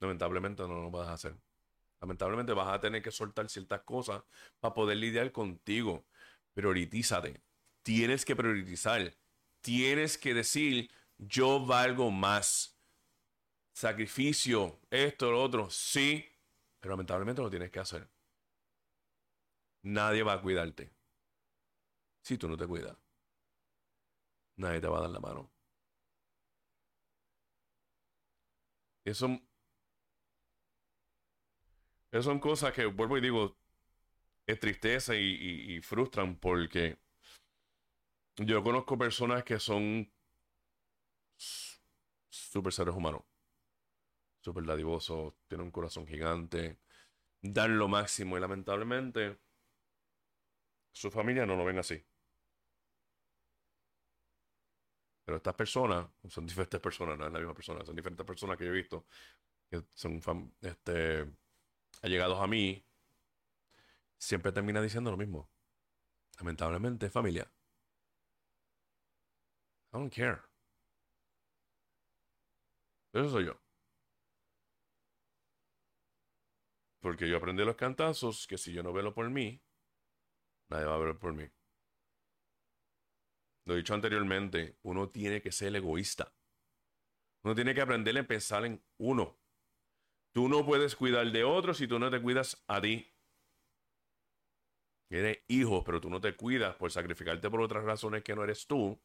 Lamentablemente 0.00 0.62
no 0.62 0.82
lo 0.82 0.90
puedes 0.90 1.08
hacer. 1.08 1.37
Lamentablemente 2.00 2.52
vas 2.52 2.68
a 2.68 2.80
tener 2.80 3.02
que 3.02 3.11
soltar 3.11 3.48
ciertas 3.48 3.82
cosas 3.82 4.22
para 4.61 4.74
poder 4.74 4.98
lidiar 4.98 5.32
contigo. 5.32 6.06
Prioritízate. 6.54 7.42
Tienes 7.82 8.24
que 8.24 8.37
priorizar. 8.37 9.14
Tienes 9.61 10.18
que 10.18 10.34
decir, 10.34 10.90
yo 11.18 11.64
valgo 11.64 12.11
más. 12.11 12.78
Sacrificio, 13.72 14.80
esto, 14.90 15.30
lo 15.30 15.42
otro, 15.42 15.70
sí, 15.70 16.24
pero 16.80 16.92
lamentablemente 16.94 17.42
lo 17.42 17.50
tienes 17.50 17.70
que 17.70 17.78
hacer. 17.78 18.08
Nadie 19.82 20.22
va 20.22 20.34
a 20.34 20.42
cuidarte. 20.42 20.90
Si 22.22 22.37
tú 22.38 22.48
no 22.48 22.56
te 22.56 22.66
cuidas, 22.66 22.96
nadie 24.56 24.80
te 24.80 24.88
va 24.88 24.98
a 24.98 25.02
dar 25.02 25.11
la 25.11 25.20
mano. 25.20 25.50
Eso 29.04 29.40
esas 32.11 32.25
son 32.25 32.40
cosas 32.40 32.73
que, 32.73 32.87
vuelvo 32.87 33.18
y 33.18 33.21
digo, 33.21 33.57
es 34.47 34.59
tristeza 34.61 35.14
y, 35.14 35.81
frustran 35.83 36.37
porque 36.37 36.99
yo 38.37 38.62
conozco 38.62 38.97
personas 38.97 39.44
que 39.44 39.59
son 39.59 40.11
super 42.29 42.73
seres 42.73 42.94
humanos. 42.94 43.23
súper 44.40 44.64
dadivoso, 44.64 45.37
tiene 45.49 45.64
un 45.64 45.71
corazón 45.71 46.07
gigante, 46.07 46.79
dan 47.42 47.79
lo 47.79 47.88
máximo 47.88 48.37
y 48.37 48.40
lamentablemente 48.40 49.38
su 50.92 51.11
familia 51.11 51.47
no 51.47 51.57
lo 51.57 51.64
ven 51.64 51.79
así. 51.79 52.03
Pero 55.25 55.37
estas 55.37 55.55
personas, 55.55 56.09
son 56.29 56.47
diferentes 56.47 56.81
personas, 56.81 57.18
no 57.18 57.27
es 57.27 57.33
la 57.33 57.38
misma 57.38 57.55
persona, 57.55 57.85
son 57.85 57.94
diferentes 57.94 58.25
personas 58.25 58.57
que 58.57 58.64
yo 58.64 58.71
he 58.71 58.75
visto, 58.75 59.07
que 59.71 59.83
son 59.94 60.55
este, 60.62 61.27
allegados 62.02 62.40
a 62.40 62.46
mí, 62.46 62.84
siempre 64.18 64.52
termina 64.52 64.80
diciendo 64.82 65.11
lo 65.11 65.16
mismo. 65.16 65.50
Lamentablemente, 66.38 67.11
familia. 67.11 67.50
I 69.92 69.98
don't 69.98 70.12
care. 70.12 70.40
Eso 73.12 73.30
soy 73.30 73.46
yo. 73.46 73.61
Porque 77.00 77.28
yo 77.28 77.37
aprendí 77.37 77.64
los 77.64 77.76
cantazos 77.76 78.46
que 78.46 78.58
si 78.58 78.72
yo 78.72 78.82
no 78.82 78.92
velo 78.92 79.14
por 79.14 79.28
mí, 79.30 79.62
nadie 80.68 80.84
va 80.84 80.94
a 80.94 80.98
verlo 80.98 81.18
por 81.18 81.32
mí. 81.32 81.48
Lo 83.64 83.74
he 83.74 83.78
dicho 83.78 83.94
anteriormente, 83.94 84.78
uno 84.82 85.11
tiene 85.11 85.40
que 85.42 85.52
ser 85.52 85.74
egoísta. 85.74 86.32
Uno 87.42 87.54
tiene 87.54 87.74
que 87.74 87.80
aprender 87.80 88.18
a 88.18 88.26
pensar 88.26 88.64
en 88.64 88.82
uno. 88.98 89.38
Tú 90.38 90.48
no 90.48 90.64
puedes 90.64 90.94
cuidar 90.94 91.33
de 91.33 91.42
otros 91.42 91.79
si 91.79 91.88
tú 91.88 91.98
no 91.98 92.12
te 92.12 92.22
cuidas 92.22 92.62
a 92.68 92.81
ti. 92.81 93.12
Eres 95.11 95.40
hijo, 95.48 95.83
pero 95.83 96.01
tú 96.01 96.09
no 96.09 96.20
te 96.20 96.37
cuidas 96.37 96.77
por 96.77 96.92
sacrificarte 96.92 97.51
por 97.51 97.61
otras 97.61 97.83
razones 97.83 98.22
que 98.22 98.37
no 98.37 98.44
eres 98.44 98.64
tú. 98.68 98.96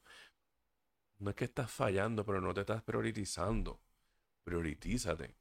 No 1.17 1.32
es 1.32 1.36
que 1.36 1.46
estás 1.46 1.72
fallando, 1.72 2.24
pero 2.24 2.39
no 2.39 2.54
te 2.54 2.62
estás 2.62 2.84
priorizando. 2.84 3.80
Prioritízate. 4.43 5.36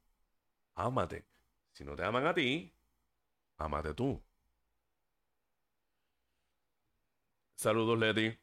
Ámate. 0.73 1.27
Si 1.73 1.83
no 1.83 1.95
te 1.95 2.03
aman 2.03 2.25
a 2.25 2.33
ti, 2.33 2.73
amate 3.57 3.93
tú. 3.93 4.19
Saludos, 7.53 7.99
Leti. 7.99 8.35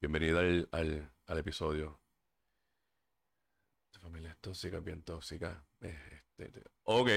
Bienvenida 0.00 0.38
al, 0.38 1.10
al, 1.26 1.38
episodio. 1.38 2.01
Familia 4.02 4.32
es 4.32 4.38
tóxica, 4.40 4.80
bien 4.80 5.02
tóxica. 5.02 5.64
Este, 5.80 6.24
este. 6.36 6.62
Ok. 6.82 7.08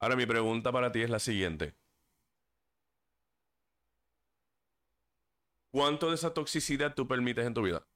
Ahora 0.00 0.16
mi 0.16 0.26
pregunta 0.26 0.72
para 0.72 0.90
ti 0.90 1.02
es 1.02 1.10
la 1.10 1.20
siguiente. 1.20 1.76
¿Cuánto 5.70 6.08
de 6.08 6.16
esa 6.16 6.34
toxicidad 6.34 6.94
tú 6.94 7.06
permites 7.06 7.46
en 7.46 7.54
tu 7.54 7.62
vida? 7.62 7.86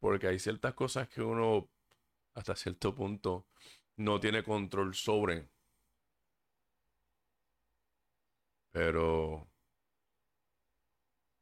Porque 0.00 0.26
hay 0.28 0.38
ciertas 0.38 0.74
cosas 0.74 1.08
que 1.08 1.20
uno 1.22 1.68
hasta 2.34 2.56
cierto 2.56 2.94
punto 2.94 3.46
no 3.96 4.20
tiene 4.20 4.42
control 4.42 4.94
sobre. 4.94 5.48
Pero... 8.72 9.46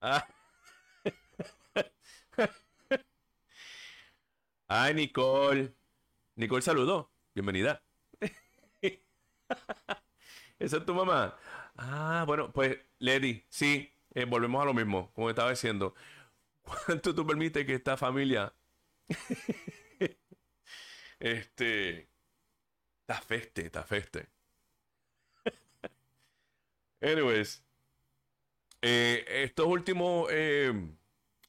Ah. 0.02 0.35
Ay, 4.68 4.94
Nicole. 4.94 5.74
Nicole 6.36 6.62
saludó. 6.62 7.10
Bienvenida. 7.34 7.82
¿Esa 10.58 10.78
es 10.78 10.86
tu 10.86 10.94
mamá? 10.94 11.36
Ah, 11.76 12.24
bueno, 12.26 12.52
pues, 12.52 12.78
Lady, 12.98 13.44
sí, 13.48 13.92
eh, 14.14 14.24
volvemos 14.24 14.62
a 14.62 14.66
lo 14.66 14.74
mismo, 14.74 15.12
como 15.14 15.30
estaba 15.30 15.50
diciendo. 15.50 15.94
¿Cuánto 16.62 17.14
tú 17.14 17.26
permites 17.26 17.66
que 17.66 17.74
esta 17.74 17.96
familia 17.96 18.52
este 21.20 22.08
está 23.02 23.20
feste, 23.22 23.66
está 23.66 23.84
feste? 23.84 24.28
Anyways, 27.00 27.62
eh, 28.82 29.24
estos 29.44 29.66
últimos 29.66 30.28
eh, 30.30 30.72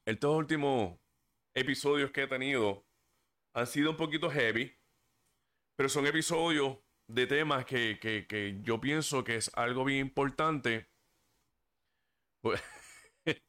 estos 0.05 0.35
últimos 0.35 0.99
episodios 1.55 2.11
que 2.11 2.23
he 2.23 2.27
tenido 2.27 2.85
han 3.57 3.65
sido 3.65 3.89
un 3.89 3.97
poquito 3.97 4.29
heavy, 4.29 4.71
pero 5.75 5.89
son 5.89 6.05
episodios 6.05 6.77
de 7.07 7.25
temas 7.25 7.65
que, 7.65 7.97
que 7.99 8.59
yo 8.61 8.79
pienso 8.79 9.23
que 9.23 9.37
es 9.37 9.49
algo 9.55 9.83
bien 9.83 9.99
importante. 9.99 10.91
Pues, 12.41 12.61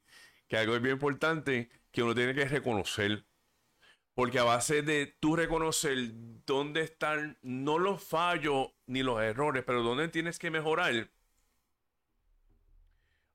que 0.47 0.57
algo 0.57 0.75
es 0.75 0.81
bien 0.81 0.93
importante 0.95 1.69
que 1.91 2.01
uno 2.01 2.15
tiene 2.15 2.33
que 2.33 2.45
reconocer. 2.45 3.27
Porque 4.15 4.39
a 4.39 4.43
base 4.43 4.81
de 4.81 5.15
tú 5.19 5.35
reconocer 5.35 5.95
dónde 6.43 6.81
están, 6.81 7.37
no 7.43 7.77
los 7.77 8.03
fallos 8.03 8.73
ni 8.87 9.03
los 9.03 9.21
errores, 9.21 9.63
pero 9.63 9.83
dónde 9.83 10.07
tienes 10.07 10.39
que 10.39 10.49
mejorar, 10.49 11.11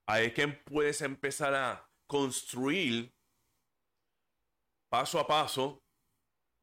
ahí 0.06 0.26
es 0.26 0.34
que 0.34 0.48
puedes 0.48 1.02
empezar 1.02 1.54
a 1.54 1.88
construir 2.08 3.14
paso 4.88 5.20
a 5.20 5.26
paso 5.28 5.83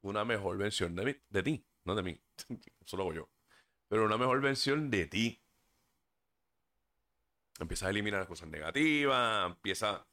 una 0.01 0.25
mejor 0.25 0.57
versión 0.57 0.95
de, 0.95 1.21
de 1.29 1.43
ti, 1.43 1.65
no 1.85 1.95
de 1.95 2.03
mí, 2.03 2.21
eso 2.85 2.97
lo 2.97 3.03
hago 3.03 3.13
yo, 3.13 3.29
pero 3.87 4.05
una 4.05 4.17
mejor 4.17 4.41
versión 4.41 4.89
de 4.89 5.07
ti. 5.07 5.41
Empieza 7.59 7.87
a 7.87 7.89
eliminar 7.91 8.21
las 8.21 8.27
cosas 8.27 8.49
negativas, 8.49 9.51
empieza 9.51 10.07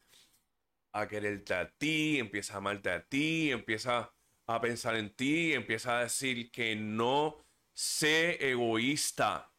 a 0.93 1.09
quererte 1.09 1.55
a 1.55 1.71
ti, 1.71 2.19
empieza 2.19 2.55
a 2.55 2.57
amarte 2.59 2.91
a 2.91 3.05
ti, 3.07 3.51
empieza 3.51 4.13
a 4.47 4.61
pensar 4.61 4.97
en 4.97 5.15
ti, 5.15 5.55
empieza 5.55 5.99
a 5.99 6.03
decir 6.03 6.51
que 6.51 6.75
no 6.77 7.47
sé 7.73 8.51
egoísta, 8.51 9.53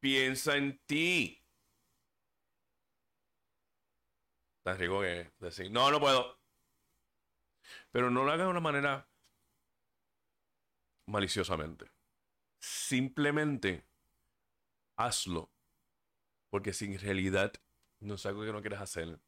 piensa 0.00 0.56
en 0.56 0.78
ti. 0.86 1.40
Tan 4.62 4.78
rico 4.78 5.00
que 5.00 5.30
decir, 5.38 5.70
no, 5.70 5.90
no 5.90 6.00
puedo. 6.00 6.38
Pero 7.92 8.10
no 8.10 8.24
lo 8.24 8.32
hagas 8.32 8.46
de 8.46 8.50
una 8.50 8.60
manera 8.60 9.08
maliciosamente. 11.06 11.90
Simplemente 12.60 13.86
hazlo. 14.96 15.50
Porque 16.50 16.72
si 16.72 16.86
en 16.86 16.98
realidad 16.98 17.52
no 18.00 18.14
es 18.14 18.26
algo 18.26 18.44
que 18.44 18.52
no 18.52 18.60
quieres 18.60 18.80
hacer, 18.80 19.18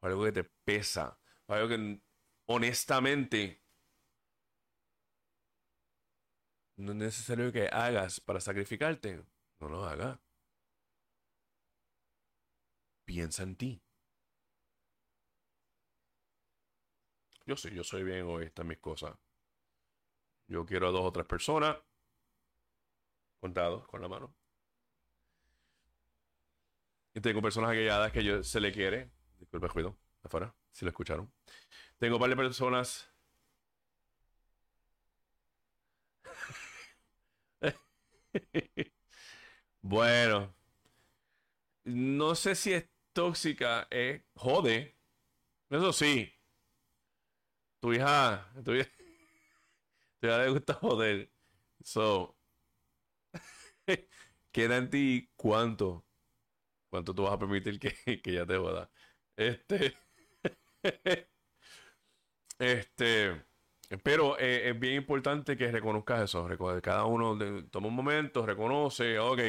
algo 0.00 0.24
que 0.24 0.32
te 0.32 0.44
pesa, 0.64 1.18
algo 1.48 1.68
que 1.68 2.00
honestamente 2.46 3.62
no 6.76 6.92
es 6.92 6.98
necesario 6.98 7.52
que 7.52 7.68
hagas 7.68 8.20
para 8.20 8.40
sacrificarte, 8.40 9.22
no 9.60 9.68
lo 9.68 9.84
hagas. 9.84 10.18
Piensa 13.04 13.42
en 13.42 13.56
ti. 13.56 13.82
Yo 17.46 17.56
sí, 17.56 17.70
yo 17.74 17.82
soy 17.82 18.04
bien 18.04 18.18
egoísta 18.18 18.62
en 18.62 18.68
mis 18.68 18.78
cosas. 18.78 19.16
Yo 20.48 20.64
quiero 20.66 20.88
a 20.88 20.90
dos 20.90 21.04
o 21.04 21.12
tres 21.12 21.26
personas 21.26 21.76
contados 23.40 23.86
con 23.86 24.02
la 24.02 24.08
mano. 24.08 24.34
Y 27.14 27.20
tengo 27.20 27.40
personas 27.42 27.70
aquelladas 27.70 28.12
que 28.12 28.22
yo, 28.22 28.42
se 28.42 28.60
le 28.60 28.72
quiere, 28.72 29.10
Disculpe, 29.38 29.68
ruido. 29.68 29.96
Afuera, 30.22 30.54
si 30.72 30.84
lo 30.84 30.90
escucharon. 30.90 31.32
Tengo 31.98 32.18
de 32.18 32.36
personas. 32.36 33.10
bueno. 39.82 40.54
No 41.84 42.34
sé 42.34 42.54
si 42.54 42.72
es 42.74 42.86
tóxica, 43.14 43.88
eh. 43.90 44.24
Jode. 44.34 44.94
Eso 45.70 45.92
sí. 45.92 46.32
Tu 47.80 47.92
hija. 47.94 48.44
Tu 48.64 48.74
hija, 48.74 48.90
hija 50.22 50.38
le 50.38 50.50
gusta 50.50 50.74
joder. 50.74 51.30
So. 51.82 52.36
Queda 54.52 54.76
en 54.78 54.90
ti 54.90 55.30
cuánto. 55.36 56.04
¿Cuánto 56.90 57.14
tú 57.14 57.24
vas 57.24 57.34
a 57.34 57.38
permitir 57.38 57.78
que, 57.78 57.92
que 58.22 58.32
ya 58.32 58.46
te 58.46 58.56
joda? 58.56 58.90
Este. 59.36 59.96
este. 62.58 63.44
Pero 64.02 64.38
eh, 64.38 64.70
es 64.70 64.78
bien 64.80 64.94
importante 64.94 65.56
que 65.56 65.70
reconozcas 65.70 66.22
eso. 66.24 66.48
Cada 66.82 67.04
uno 67.04 67.38
toma 67.70 67.88
un 67.88 67.94
momento, 67.94 68.44
reconoce, 68.44 69.18
ok. 69.18 69.40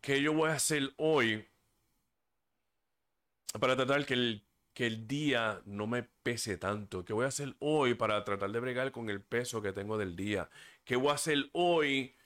¿Qué 0.00 0.22
yo 0.22 0.32
voy 0.34 0.50
a 0.50 0.54
hacer 0.54 0.92
hoy 0.96 1.46
para 3.60 3.76
tratar 3.76 4.06
que 4.06 4.14
el, 4.14 4.46
que 4.74 4.86
el 4.86 5.06
día 5.08 5.62
no 5.66 5.86
me 5.86 6.02
pese 6.04 6.56
tanto? 6.58 7.04
¿Qué 7.04 7.12
voy 7.12 7.24
a 7.24 7.28
hacer 7.28 7.56
hoy 7.60 7.94
para 7.94 8.24
tratar 8.24 8.50
de 8.52 8.60
bregar 8.60 8.92
con 8.92 9.10
el 9.10 9.22
peso 9.22 9.62
que 9.62 9.72
tengo 9.72 9.98
del 9.98 10.16
día? 10.16 10.50
¿Qué 10.84 10.96
voy 10.96 11.10
a 11.10 11.14
hacer 11.14 11.50
hoy 11.52 12.16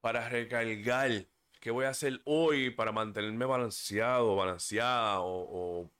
para 0.00 0.28
recargar 0.28 1.26
¿Qué 1.60 1.70
voy 1.72 1.86
a 1.86 1.90
hacer 1.90 2.20
hoy 2.24 2.70
para 2.70 2.92
mantenerme 2.92 3.44
balanceado, 3.46 4.36
balanceada 4.36 5.20
o, 5.20 5.90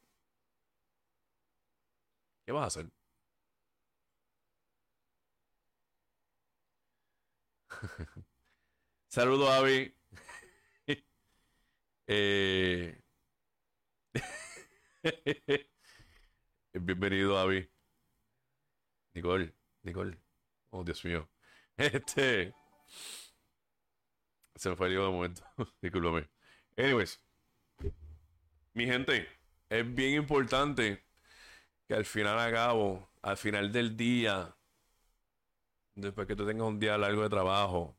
¿Qué 2.44 2.52
vas 2.52 2.64
a 2.64 2.66
hacer? 2.66 2.90
Saludos, 9.08 9.50
Avi. 9.50 9.94
eh... 12.06 12.98
Bienvenido, 16.72 17.38
Avi. 17.38 17.68
Nicole, 19.14 19.54
Nicole. 19.82 20.18
Oh, 20.70 20.84
Dios 20.84 21.04
mío. 21.04 21.28
Este. 21.76 22.54
Se 24.56 24.68
me 24.68 24.76
fue 24.76 24.88
el 24.88 24.94
de 24.94 25.00
momento. 25.00 25.42
Discúlpame. 25.82 26.28
Anyways. 26.76 27.20
Mi 28.74 28.86
gente, 28.86 29.28
es 29.68 29.94
bien 29.94 30.14
importante 30.14 31.04
que 31.86 31.94
al 31.94 32.04
final 32.04 32.38
a 32.38 32.50
cabo, 32.52 33.08
al 33.22 33.36
final 33.36 33.72
del 33.72 33.96
día, 33.96 34.56
después 35.94 36.26
que 36.26 36.36
tú 36.36 36.46
tengas 36.46 36.66
un 36.66 36.78
día 36.78 36.98
largo 36.98 37.22
de 37.22 37.28
trabajo, 37.28 37.96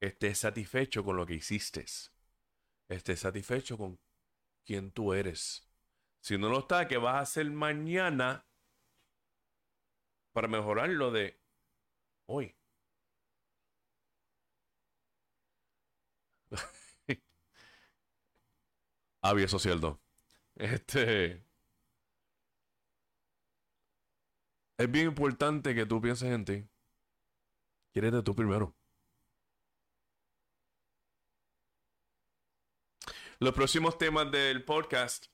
estés 0.00 0.38
satisfecho 0.38 1.04
con 1.04 1.16
lo 1.16 1.26
que 1.26 1.34
hiciste. 1.34 1.84
Estés 2.88 3.20
satisfecho 3.20 3.78
con 3.78 3.98
quien 4.64 4.90
tú 4.90 5.12
eres. 5.12 5.65
Si 6.26 6.36
no 6.36 6.48
lo 6.48 6.58
está, 6.58 6.88
¿qué 6.88 6.96
vas 6.96 7.14
a 7.14 7.20
hacer 7.20 7.48
mañana 7.52 8.44
para 10.32 10.48
mejorar 10.48 10.88
lo 10.88 11.12
de 11.12 11.38
hoy? 12.26 12.52
Avi, 19.22 19.44
eso 19.44 19.58
es 19.58 19.62
cierto. 19.62 20.00
Este. 20.56 21.44
Es 24.78 24.90
bien 24.90 25.06
importante 25.06 25.76
que 25.76 25.86
tú 25.86 26.00
pienses 26.00 26.32
en 26.32 26.44
ti. 26.44 26.68
de 27.94 28.22
tú 28.24 28.34
primero. 28.34 28.74
Los 33.38 33.54
próximos 33.54 33.96
temas 33.96 34.28
del 34.32 34.64
podcast 34.64 35.26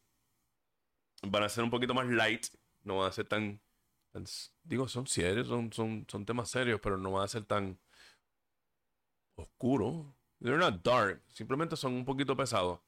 van 1.23 1.43
a 1.43 1.49
ser 1.49 1.65
un 1.65 1.71
poquito 1.71 1.95
más 1.95 2.07
light. 2.07 2.47
No 2.83 2.99
van 2.99 3.09
a 3.09 3.13
ser 3.13 3.27
tan. 3.27 3.61
digo, 4.65 4.89
son 4.89 5.07
serios, 5.07 5.49
son, 5.49 5.73
son, 5.73 6.07
son 6.09 6.25
temas 6.25 6.51
serios, 6.51 6.81
pero 6.81 6.97
no 6.97 7.13
van 7.13 7.25
a 7.25 7.29
ser 7.29 7.45
tan 7.45 7.79
oscuros. 9.37 10.07
They're 10.41 10.59
not 10.59 10.83
dark, 10.83 11.23
simplemente 11.29 11.77
son 11.77 11.95
un 11.95 12.05
poquito 12.05 12.37
pesados. 12.37 12.81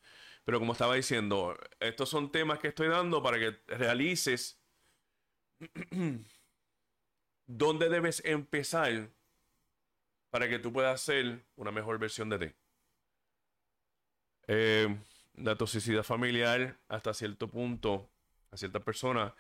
Pero 0.44 0.58
como 0.58 0.72
estaba 0.72 0.94
diciendo, 0.94 1.56
estos 1.80 2.08
son 2.08 2.30
temas 2.30 2.58
que 2.58 2.68
estoy 2.68 2.88
dando 2.88 3.22
para 3.22 3.38
que 3.38 3.52
realices 3.68 4.60
dónde 7.46 7.88
debes 7.88 8.22
empezar 8.24 9.10
para 10.30 10.48
que 10.48 10.58
tú 10.58 10.72
puedas 10.72 11.00
ser 11.00 11.44
una 11.56 11.70
mejor 11.70 11.98
versión 11.98 12.28
de 12.28 12.38
ti. 12.38 12.54
Eh, 14.48 14.98
la 15.34 15.56
toxicidad 15.56 16.02
familiar 16.02 16.78
hasta 16.88 17.14
cierto 17.14 17.48
punto, 17.48 18.10
a 18.54 18.56
cierta 18.56 18.80
persona, 18.80 19.34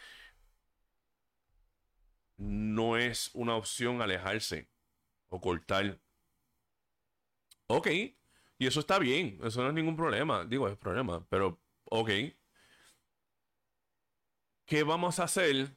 no 2.36 2.96
es 2.96 3.30
una 3.34 3.56
opción 3.56 4.02
alejarse 4.02 4.68
o 5.28 5.40
cortar. 5.40 6.00
Ok, 7.68 7.88
y 8.58 8.66
eso 8.66 8.80
está 8.80 8.98
bien, 8.98 9.38
eso 9.42 9.62
no 9.62 9.68
es 9.68 9.74
ningún 9.74 9.96
problema. 9.96 10.44
Digo, 10.44 10.68
es 10.68 10.76
problema, 10.76 11.24
pero 11.28 11.60
ok. 11.84 12.10
¿Qué 14.66 14.82
vamos 14.82 15.18
a 15.18 15.24
hacer 15.24 15.76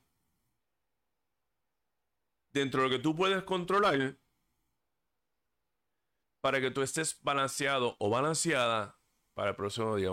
dentro 2.51 2.81
de 2.81 2.89
lo 2.89 2.97
que 2.97 3.03
tú 3.03 3.15
puedes 3.15 3.43
controlar 3.43 4.17
para 6.41 6.61
que 6.61 6.71
tú 6.71 6.81
estés 6.81 7.21
balanceado 7.21 7.97
o 7.99 8.09
balanceada 8.09 8.99
para 9.33 9.51
el 9.51 9.55
próximo 9.55 9.95
día? 9.95 10.09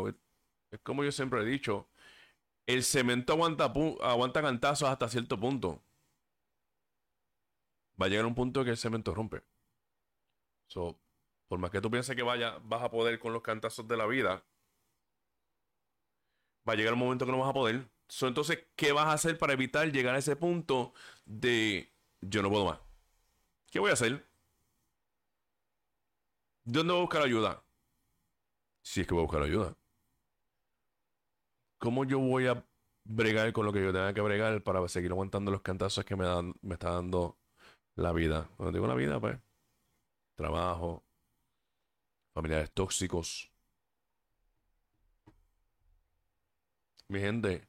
Es 0.70 0.81
como 0.81 1.05
yo 1.05 1.12
siempre 1.12 1.41
he 1.43 1.45
dicho, 1.45 1.89
el 2.67 2.83
cemento 2.85 3.33
aguanta, 3.35 3.73
aguanta 4.03 4.43
cantazos 4.43 4.89
hasta 4.89 5.09
cierto 5.09 5.39
punto. 5.39 5.83
Va 8.01 8.07
a 8.07 8.09
llegar 8.09 8.27
un 8.27 8.35
punto 8.35 8.65
que 8.65 8.71
el 8.71 8.77
cemento 8.77 9.15
rompe. 9.15 9.43
So, 10.67 10.99
por 11.49 11.59
más 11.59 11.71
que 11.71 11.81
tú 11.81 11.91
pienses 11.91 12.17
que 12.17 12.23
vaya, 12.23 12.59
vas 12.65 12.83
a 12.83 12.91
poder 12.91 13.19
con 13.19 13.33
los 13.33 13.43
cantazos 13.43 13.87
de 13.87 13.97
la 13.97 14.07
vida, 14.07 14.45
va 16.69 16.73
a 16.73 16.77
llegar 16.77 16.95
un 16.95 17.01
momento 17.01 17.27
que 17.27 17.33
no 17.33 17.39
vas 17.39 17.51
a 17.51 17.55
poder. 17.55 17.89
entonces, 18.23 18.67
¿qué 18.77 18.93
vas 18.93 19.07
a 19.07 19.12
hacer 19.12 19.39
para 19.39 19.53
evitar 19.53 19.91
llegar 19.93 20.15
a 20.15 20.19
ese 20.19 20.37
punto 20.37 20.95
de 21.27 21.93
yo 22.21 22.43
no 22.43 22.51
puedo 22.51 22.65
más? 22.67 22.81
¿Qué 23.71 23.79
voy 23.79 23.91
a 23.91 23.95
hacer? 23.95 24.27
¿Dónde 26.65 26.93
voy 26.93 27.01
a 27.01 27.05
buscar 27.05 27.23
ayuda? 27.23 27.62
Si 28.83 29.01
es 29.01 29.07
que 29.07 29.15
voy 29.15 29.23
a 29.23 29.27
buscar 29.27 29.43
ayuda. 29.43 29.77
¿Cómo 31.85 32.07
yo 32.07 32.18
voy 32.18 32.47
a 32.47 32.64
bregar 33.05 33.53
con 33.53 33.66
lo 33.66 33.72
que 33.72 33.82
yo 33.82 33.93
tenga 33.93 34.14
que 34.14 34.22
bregar 34.22 34.62
para 34.62 34.89
seguir 34.89 35.11
aguantando 35.11 35.51
los 35.51 35.61
cantazos 35.61 36.03
que 36.07 36.16
me, 36.16 36.24
dan, 36.24 36.55
me 36.62 36.74
está 36.76 36.93
dando 36.93 37.39
la 37.95 38.12
vida? 38.14 38.49
Cuando 38.57 38.72
digo 38.72 38.87
la 38.87 38.95
vida, 38.95 39.20
pues, 39.20 39.39
trabajo, 40.35 41.05
familiares 42.32 42.72
tóxicos. 42.72 43.53
Mi 47.09 47.20
gente, 47.20 47.68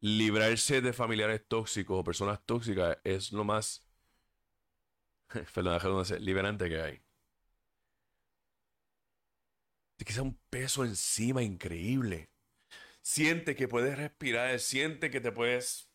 librarse 0.00 0.80
de 0.80 0.92
familiares 0.92 1.46
tóxicos 1.46 2.00
o 2.00 2.02
personas 2.02 2.44
tóxicas 2.44 2.98
es 3.04 3.30
lo 3.30 3.44
más 3.44 3.86
liberante 6.18 6.68
que 6.68 6.82
hay. 6.82 7.02
Te 9.96 10.04
queda 10.04 10.22
un 10.22 10.36
peso 10.50 10.84
encima 10.84 11.40
increíble. 11.44 12.31
Siente 13.02 13.56
que 13.56 13.68
puedes 13.68 13.96
respirar, 13.98 14.58
siente 14.60 15.10
que 15.10 15.20
te 15.20 15.32
puedes 15.32 15.92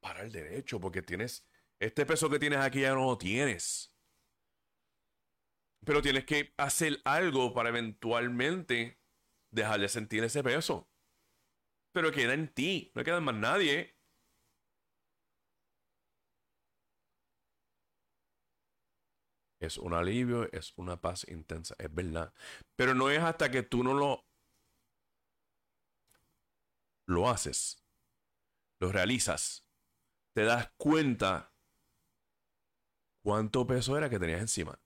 parar 0.00 0.30
derecho 0.30 0.80
porque 0.80 1.02
tienes 1.02 1.46
este 1.80 2.06
peso 2.06 2.30
que 2.30 2.38
tienes 2.38 2.58
aquí 2.60 2.80
ya 2.80 2.94
no 2.94 3.04
lo 3.06 3.18
tienes. 3.18 3.94
Pero 5.84 6.02
tienes 6.02 6.24
que 6.24 6.52
hacer 6.56 6.98
algo 7.04 7.52
para 7.54 7.68
eventualmente 7.70 9.00
dejar 9.50 9.80
de 9.80 9.88
sentir 9.88 10.24
ese 10.24 10.42
peso. 10.42 10.88
Pero 11.92 12.12
queda 12.12 12.34
en 12.34 12.48
ti, 12.52 12.92
no 12.94 13.04
queda 13.04 13.18
en 13.18 13.24
más 13.24 13.34
nadie. 13.36 13.96
Es 19.60 19.78
un 19.78 19.92
alivio, 19.94 20.50
es 20.52 20.72
una 20.76 21.00
paz 21.00 21.26
intensa, 21.28 21.74
es 21.78 21.92
verdad. 21.92 22.32
Pero 22.76 22.94
no 22.94 23.10
es 23.10 23.18
hasta 23.20 23.50
que 23.50 23.62
tú 23.62 23.82
no 23.82 23.94
lo 23.94 24.27
lo 27.08 27.28
haces, 27.28 27.84
lo 28.78 28.92
realizas, 28.92 29.66
te 30.32 30.44
das 30.44 30.70
cuenta 30.76 31.52
cuánto 33.22 33.66
peso 33.66 33.98
era 33.98 34.08
que 34.08 34.20
tenías 34.20 34.40
encima 34.40 34.80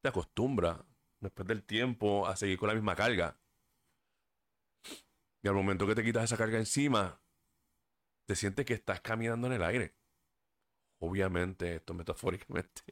te 0.00 0.08
acostumbras 0.08 0.78
después 1.20 1.46
del 1.46 1.62
tiempo 1.62 2.26
a 2.26 2.36
seguir 2.36 2.58
con 2.58 2.68
la 2.68 2.74
misma 2.74 2.96
carga. 2.96 3.38
Y 5.42 5.48
al 5.48 5.54
momento 5.54 5.86
que 5.86 5.94
te 5.94 6.04
quitas 6.04 6.24
esa 6.24 6.36
carga 6.36 6.58
encima, 6.58 7.20
te 8.26 8.34
sientes 8.34 8.66
que 8.66 8.74
estás 8.74 9.00
caminando 9.00 9.46
en 9.46 9.54
el 9.54 9.62
aire. 9.62 9.94
Obviamente, 10.98 11.76
esto 11.76 11.94
metafóricamente. 11.94 12.82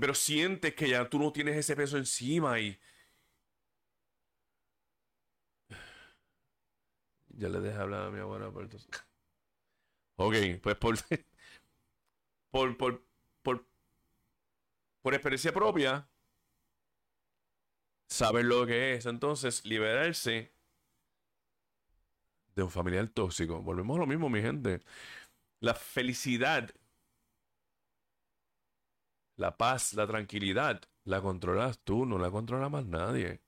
Pero 0.00 0.14
sientes 0.14 0.74
que 0.74 0.88
ya 0.88 1.08
tú 1.08 1.18
no 1.18 1.32
tienes 1.32 1.56
ese 1.56 1.76
peso 1.76 1.96
encima 1.96 2.60
y... 2.60 2.78
Ya 7.38 7.48
le 7.48 7.60
dejé 7.60 7.78
hablar 7.78 8.02
a 8.02 8.10
mi 8.10 8.20
abuela 8.20 8.50
por 8.50 8.64
entonces. 8.64 8.88
Ok, 10.16 10.34
pues 10.62 10.76
por, 12.50 12.76
por, 12.76 13.02
por, 13.42 13.64
por 15.02 15.14
experiencia 15.14 15.52
propia, 15.52 16.08
saber 18.08 18.44
lo 18.44 18.66
que 18.66 18.94
es 18.94 19.06
entonces 19.06 19.64
liberarse 19.64 20.52
de 22.54 22.62
un 22.62 22.70
familiar 22.70 23.08
tóxico. 23.08 23.62
Volvemos 23.62 23.96
a 23.96 24.00
lo 24.00 24.06
mismo, 24.06 24.28
mi 24.28 24.40
gente. 24.42 24.80
La 25.60 25.74
felicidad, 25.74 26.70
la 29.36 29.56
paz, 29.56 29.94
la 29.94 30.06
tranquilidad, 30.06 30.82
la 31.04 31.20
controlas 31.22 31.78
tú, 31.84 32.04
no 32.06 32.18
la 32.18 32.30
controla 32.30 32.68
más 32.68 32.84
nadie. 32.86 33.40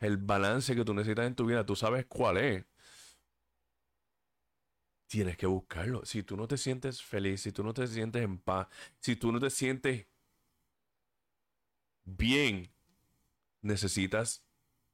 El 0.00 0.18
balance 0.18 0.76
que 0.76 0.84
tú 0.84 0.94
necesitas 0.94 1.26
en 1.26 1.34
tu 1.36 1.46
vida, 1.46 1.66
tú 1.66 1.76
sabes 1.76 2.06
cuál 2.06 2.38
es. 2.38 2.66
Tienes 5.12 5.36
que 5.36 5.46
buscarlo. 5.46 6.06
Si 6.06 6.22
tú 6.22 6.38
no 6.38 6.48
te 6.48 6.56
sientes 6.56 7.02
feliz, 7.02 7.42
si 7.42 7.52
tú 7.52 7.62
no 7.62 7.74
te 7.74 7.86
sientes 7.86 8.22
en 8.22 8.38
paz, 8.38 8.66
si 8.98 9.14
tú 9.14 9.30
no 9.30 9.38
te 9.38 9.50
sientes 9.50 10.06
bien, 12.04 12.72
necesitas 13.60 14.42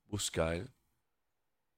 buscar 0.06 0.74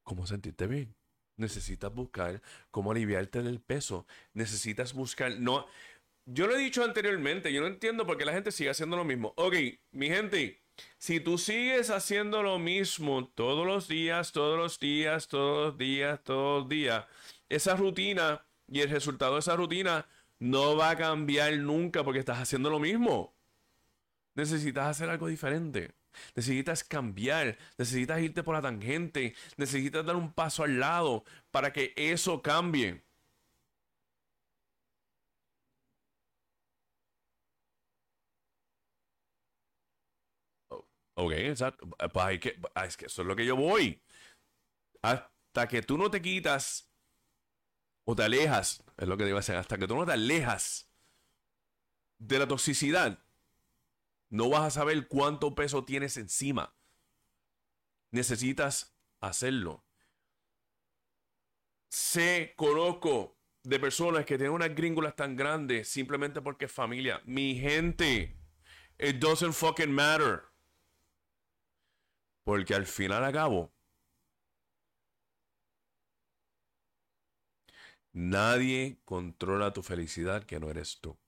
cómo 0.05 0.27
sentirte 0.27 0.67
bien. 0.67 0.97
Necesitas 1.37 1.93
buscar 1.93 2.41
cómo 2.71 2.93
aliviarte 2.93 3.43
del 3.43 3.61
peso. 3.61 4.07
Necesitas 4.33 4.95
buscar. 4.95 5.39
No. 5.39 5.67
Yo 6.25 6.47
lo 6.47 6.57
he 6.57 6.61
dicho 6.61 6.83
anteriormente. 6.83 7.53
Yo 7.53 7.61
no 7.61 7.67
entiendo 7.67 8.07
por 8.07 8.17
qué 8.17 8.25
la 8.25 8.33
gente 8.33 8.53
sigue 8.53 8.71
haciendo 8.71 8.97
lo 8.97 9.05
mismo. 9.05 9.35
Ok, 9.37 9.55
mi 9.91 10.09
gente. 10.09 10.63
Si 10.97 11.21
tú 11.21 11.37
sigues 11.37 11.91
haciendo 11.91 12.43
lo 12.43 12.59
mismo 12.59 13.29
todos 13.35 13.67
los 13.67 13.87
días, 13.87 14.33
todos 14.33 14.57
los 14.57 14.81
días, 14.81 15.29
todos 15.29 15.67
los 15.67 15.77
días, 15.77 16.25
todos 16.25 16.63
los 16.63 16.71
días, 16.71 17.05
esa 17.51 17.77
rutina 17.77 18.47
y 18.69 18.81
el 18.81 18.91
resultado 18.91 19.35
de 19.35 19.41
esa 19.41 19.57
rutina 19.57 20.07
no 20.39 20.77
va 20.77 20.91
a 20.91 20.97
cambiar 20.97 21.55
nunca 21.59 22.05
porque 22.05 22.21
estás 22.21 22.39
haciendo 22.39 22.71
lo 22.71 22.81
mismo. 22.81 23.35
Necesitas 24.35 24.87
hacer 24.89 25.11
algo 25.11 25.29
diferente. 25.29 25.95
Necesitas 26.35 26.83
cambiar, 26.85 27.57
necesitas 27.79 28.21
irte 28.21 28.43
por 28.43 28.55
la 28.55 28.63
tangente, 28.63 29.35
necesitas 29.57 30.05
dar 30.05 30.17
un 30.17 30.33
paso 30.33 30.65
al 30.65 30.81
lado 30.81 31.25
para 31.53 31.73
que 31.73 31.93
eso 31.97 32.43
cambie. 32.43 33.05
Ok, 41.15 41.33
exacto. 41.33 41.87
Pues 42.13 42.41
que, 42.41 42.57
ah, 42.75 42.87
es 42.87 42.97
que 42.97 43.07
eso 43.07 43.23
es 43.23 43.29
lo 43.29 43.37
que 43.37 43.45
yo 43.47 43.57
voy. 43.57 44.01
Hasta 45.03 45.69
que 45.69 45.83
tú 45.83 45.99
no 45.99 46.11
te 46.11 46.21
quitas 46.23 46.90
te 48.15 48.25
alejas, 48.25 48.83
es 48.97 49.09
lo 49.09 49.17
que 49.17 49.25
digo 49.25 49.39
hacer, 49.39 49.57
hasta 49.57 49.79
que 49.79 49.87
tú 49.87 49.97
no 49.97 50.07
te 50.07 50.13
alejas 50.13 50.91
de 52.19 52.39
la 52.39 52.47
toxicidad, 52.47 53.19
no 54.29 54.49
vas 54.49 54.63
a 54.63 54.71
saber 54.71 55.09
cuánto 55.09 55.55
peso 55.55 55.85
tienes 55.85 56.17
encima. 56.17 56.75
Necesitas 58.11 58.97
hacerlo. 59.21 59.85
Sé, 61.89 62.55
conozco 62.57 63.37
de 63.63 63.79
personas 63.81 64.25
que 64.25 64.37
tienen 64.37 64.55
unas 64.55 64.75
gringolas 64.75 65.17
tan 65.17 65.37
grandes 65.37 65.89
simplemente 65.89 66.41
porque 66.41 66.67
es 66.67 66.73
familia. 66.73 67.21
Mi 67.25 67.59
gente, 67.59 68.37
it 68.99 69.17
doesn't 69.17 69.53
fucking 69.53 69.93
matter. 69.93 70.45
Porque 72.45 72.75
al 72.75 72.87
final 72.87 73.25
a 73.25 73.33
nadie 78.13 79.01
controla 79.05 79.73
tu 79.73 79.83
felicidad 79.83 80.45
que 80.45 80.61
no 80.61 80.71
eres 80.71 81.01
tú. 81.01 81.19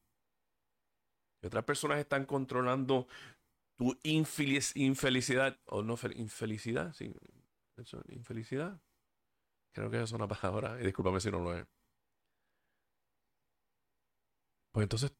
Otras 1.42 1.64
personas 1.64 1.98
están 1.98 2.24
controlando 2.24 3.08
tu 3.76 3.98
infelicidad, 4.04 5.58
o 5.66 5.82
no, 5.82 5.98
infelicidad, 6.14 6.92
sí, 6.94 7.12
infelicidad. 8.08 8.80
Creo 9.72 9.90
que 9.90 10.02
es 10.02 10.12
una 10.12 10.28
palabra, 10.28 10.80
y 10.80 10.84
discúlpame 10.84 11.20
si 11.20 11.30
no 11.30 11.40
lo 11.40 11.56
es. 11.56 11.66
Pues 14.70 14.84
entonces, 14.84 15.12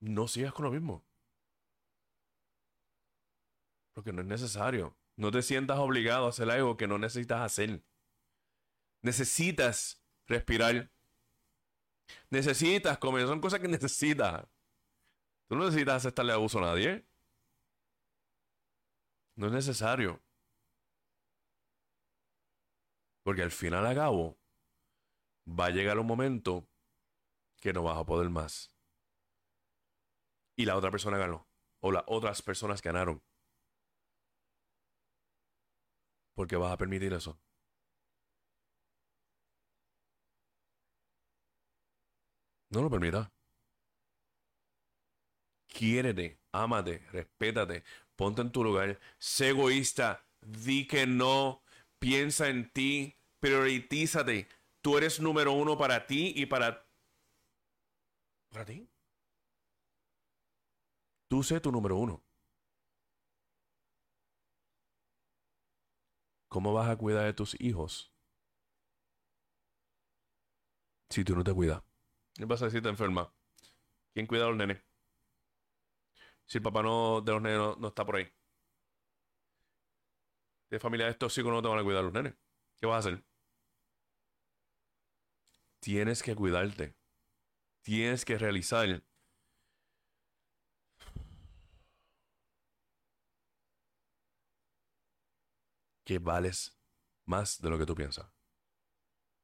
no 0.00 0.28
sigas 0.28 0.52
con 0.52 0.64
lo 0.64 0.70
mismo. 0.70 1.04
Porque 3.94 4.12
no 4.12 4.22
es 4.22 4.26
necesario. 4.26 4.96
No 5.16 5.30
te 5.30 5.42
sientas 5.42 5.78
obligado 5.78 6.26
a 6.26 6.28
hacer 6.30 6.50
algo 6.50 6.76
que 6.76 6.86
no 6.86 6.98
necesitas 6.98 7.40
hacer. 7.40 7.82
Necesitas 9.02 10.00
respirar. 10.28 10.90
Necesitas 12.30 12.98
comer. 12.98 13.26
Son 13.26 13.40
cosas 13.40 13.60
que 13.60 13.68
necesitas. 13.68 14.46
Tú 15.48 15.56
no 15.56 15.64
necesitas 15.64 15.96
aceptarle 15.96 16.32
abuso 16.32 16.58
a 16.58 16.62
nadie. 16.62 17.06
No 19.36 19.46
es 19.46 19.52
necesario. 19.52 20.22
Porque 23.22 23.42
al 23.42 23.50
final 23.50 23.86
a 23.86 23.94
cabo 23.94 24.38
va 25.48 25.66
a 25.66 25.70
llegar 25.70 25.98
un 25.98 26.06
momento 26.06 26.68
que 27.60 27.72
no 27.72 27.82
vas 27.82 27.98
a 27.98 28.04
poder 28.04 28.30
más. 28.30 28.70
Y 30.56 30.64
la 30.64 30.76
otra 30.76 30.90
persona 30.90 31.18
ganó. 31.18 31.46
O 31.80 31.92
las 31.92 32.04
otras 32.06 32.42
personas 32.42 32.82
ganaron. 32.82 33.22
Porque 36.34 36.56
vas 36.56 36.72
a 36.72 36.76
permitir 36.76 37.12
eso. 37.12 37.38
No 42.70 42.82
lo 42.82 42.90
permitas. 42.90 43.28
Quiérete, 45.66 46.40
ámate, 46.52 46.98
respétate, 47.12 47.84
ponte 48.16 48.42
en 48.42 48.50
tu 48.50 48.64
lugar, 48.64 48.98
sé 49.18 49.50
egoísta, 49.50 50.24
di 50.40 50.86
que 50.86 51.06
no, 51.06 51.62
piensa 51.98 52.48
en 52.48 52.70
ti, 52.72 53.16
prioritízate. 53.38 54.48
Tú 54.80 54.96
eres 54.96 55.20
número 55.20 55.52
uno 55.52 55.76
para 55.76 56.06
ti 56.06 56.32
y 56.36 56.46
para... 56.46 56.86
¿Para 58.50 58.64
ti? 58.64 58.88
Tú 61.28 61.42
sé 61.42 61.60
tu 61.60 61.70
número 61.70 61.96
uno. 61.96 62.24
¿Cómo 66.48 66.72
vas 66.72 66.88
a 66.88 66.96
cuidar 66.96 67.26
de 67.26 67.34
tus 67.34 67.60
hijos 67.60 68.10
si 71.10 71.24
tú 71.24 71.34
no 71.36 71.44
te 71.44 71.52
cuidas? 71.52 71.87
¿Qué 72.38 72.46
pasa 72.46 72.70
si 72.70 72.80
te 72.80 72.88
enferma? 72.88 73.32
¿Quién 74.14 74.26
cuida 74.26 74.44
a 74.44 74.48
los 74.48 74.56
nenes? 74.56 74.78
si 76.46 76.58
el 76.58 76.62
papá 76.62 76.82
no, 76.82 77.20
de 77.20 77.32
los 77.32 77.42
nenes 77.42 77.58
no, 77.78 77.88
está 77.88 78.06
por 78.06 78.16
ahí? 78.16 78.32
De 80.70 80.78
familiares 80.78 81.18
tóxicos 81.18 81.52
no 81.52 81.60
te 81.62 81.68
van 81.68 81.78
a 81.78 81.84
cuidar 81.84 82.04
los 82.04 82.12
nenes. 82.12 82.34
¿Qué 82.80 82.86
vas 82.86 83.06
a 83.06 83.08
hacer? 83.10 83.24
Tienes 85.80 86.22
que 86.22 86.34
cuidarte. 86.34 86.94
Tienes 87.82 88.24
que 88.24 88.38
realizar 88.38 89.02
que 96.04 96.18
vales 96.18 96.78
más 97.26 97.60
de 97.60 97.70
lo 97.70 97.78
que 97.78 97.86
tú 97.86 97.94
piensas. 97.94 98.30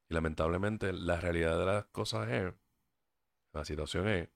Y 0.09 0.14
lamentablemente 0.14 0.92
la 0.92 1.20
realidad 1.20 1.59
de 1.59 1.66
las 1.66 1.84
cosas 1.86 2.28
es, 2.30 2.55
la 3.61 3.64
situación 3.64 4.09
es 4.09 4.28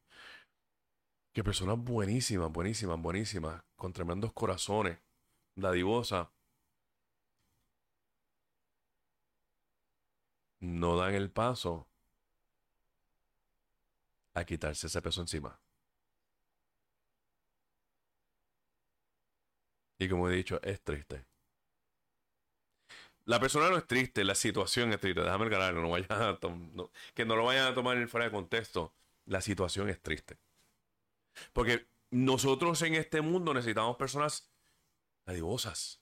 que 1.32 1.44
personas 1.44 1.78
buenísimas, 1.78 2.50
buenísimas, 2.50 3.00
buenísimas, 3.00 3.62
con 3.76 3.92
tremendos 3.92 4.32
corazones, 4.32 4.98
dadivosas, 5.54 6.28
no 10.60 10.96
dan 10.96 11.14
el 11.14 11.30
paso 11.30 11.88
a 14.34 14.44
quitarse 14.44 14.86
ese 14.86 15.02
peso 15.02 15.20
encima. 15.20 15.60
Y 19.98 20.08
como 20.08 20.28
he 20.28 20.34
dicho, 20.34 20.60
es 20.62 20.80
triste. 20.82 21.24
La 23.26 23.38
persona 23.38 23.68
no 23.70 23.76
es 23.76 23.86
triste, 23.86 24.24
la 24.24 24.34
situación 24.34 24.92
es 24.92 25.00
triste. 25.00 25.20
Déjame 25.20 25.44
el 25.46 25.74
no 25.74 25.90
vaya 25.90 26.38
que 27.14 27.24
no 27.24 27.36
lo 27.36 27.44
vayan 27.44 27.66
a 27.66 27.74
tomar 27.74 28.08
fuera 28.08 28.26
de 28.26 28.32
contexto. 28.32 28.92
La 29.28 29.42
situación 29.42 29.90
es 29.90 30.00
triste. 30.00 30.38
Porque 31.52 31.86
nosotros 32.10 32.80
en 32.82 32.94
este 32.94 33.20
mundo 33.20 33.52
necesitamos 33.52 33.96
personas 33.96 34.50
adivosas. 35.26 36.00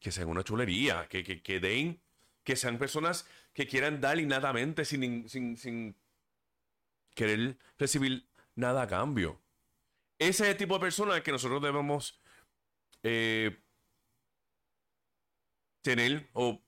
Que 0.00 0.10
sean 0.10 0.28
una 0.28 0.42
chulería, 0.42 1.06
que, 1.08 1.22
que, 1.22 1.60
den, 1.60 2.02
que 2.42 2.56
sean 2.56 2.76
personas 2.76 3.24
que 3.52 3.68
quieran 3.68 4.00
dar 4.00 4.18
innatamente 4.18 4.84
sin, 4.84 5.28
sin, 5.28 5.56
sin 5.56 5.96
querer 7.14 7.56
recibir 7.78 8.28
nada 8.56 8.82
a 8.82 8.88
cambio. 8.88 9.40
Ese 10.18 10.42
es 10.42 10.50
el 10.50 10.56
tipo 10.56 10.74
de 10.74 10.80
persona 10.80 11.22
que 11.22 11.30
nosotros 11.30 11.62
debemos 11.62 12.20
eh, 13.04 13.62
tener 15.82 16.28
o, 16.32 16.60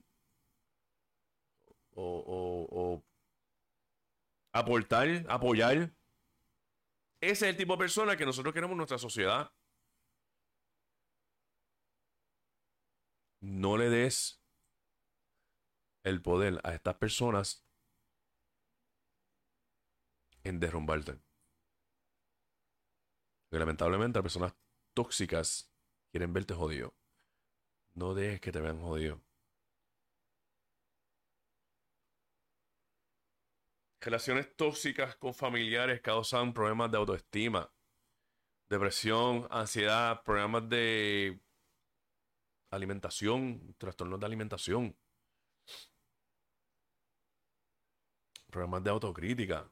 o 1.95 3.05
aportar, 4.53 5.25
apoyar 5.29 5.93
ese 7.21 7.33
es 7.33 7.51
el 7.51 7.57
tipo 7.57 7.75
de 7.75 7.79
persona 7.79 8.17
que 8.17 8.25
nosotros 8.25 8.55
queremos 8.55 8.73
en 8.73 8.79
nuestra 8.79 8.99
sociedad. 8.99 9.53
No 13.41 13.77
le 13.77 13.91
des 13.91 14.43
el 16.03 16.23
poder 16.23 16.61
a 16.65 16.75
estas 16.75 16.97
personas 16.97 17.67
en 20.45 20.59
derrumbarte. 20.61 21.21
lamentablemente 23.51 24.19
las 24.19 24.23
personas 24.23 24.55
tóxicas 24.95 25.71
quieren 26.11 26.33
verte 26.33 26.55
jodido. 26.55 26.95
No 27.95 28.15
dejes 28.15 28.41
que 28.41 28.53
te 28.53 28.61
vean 28.61 28.81
jodido. 28.81 29.21
Relaciones 34.01 34.57
tóxicas 34.57 35.17
con 35.17 35.35
familiares 35.35 36.01
causan 36.01 36.55
problemas 36.55 36.91
de 36.91 36.97
autoestima, 36.97 37.71
depresión, 38.71 39.47
ansiedad, 39.51 40.23
problemas 40.23 40.69
de 40.71 41.39
alimentación, 42.71 43.75
trastornos 43.77 44.19
de 44.19 44.27
alimentación. 44.27 44.97
Problemas 48.51 48.83
de 48.83 48.91
autocrítica. 48.91 49.71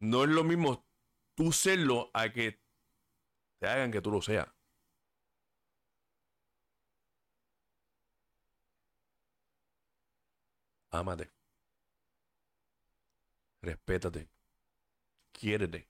No 0.00 0.22
es 0.22 0.30
lo 0.30 0.44
mismo 0.44 0.86
tú 1.34 1.50
serlo 1.50 2.10
a 2.14 2.30
que 2.32 2.60
te 3.58 3.66
hagan 3.66 3.90
que 3.90 4.00
tú 4.00 4.12
lo 4.12 4.22
seas. 4.22 4.48
Ámate. 10.92 11.30
Respétate. 13.62 14.28
Quiérete. 15.32 15.88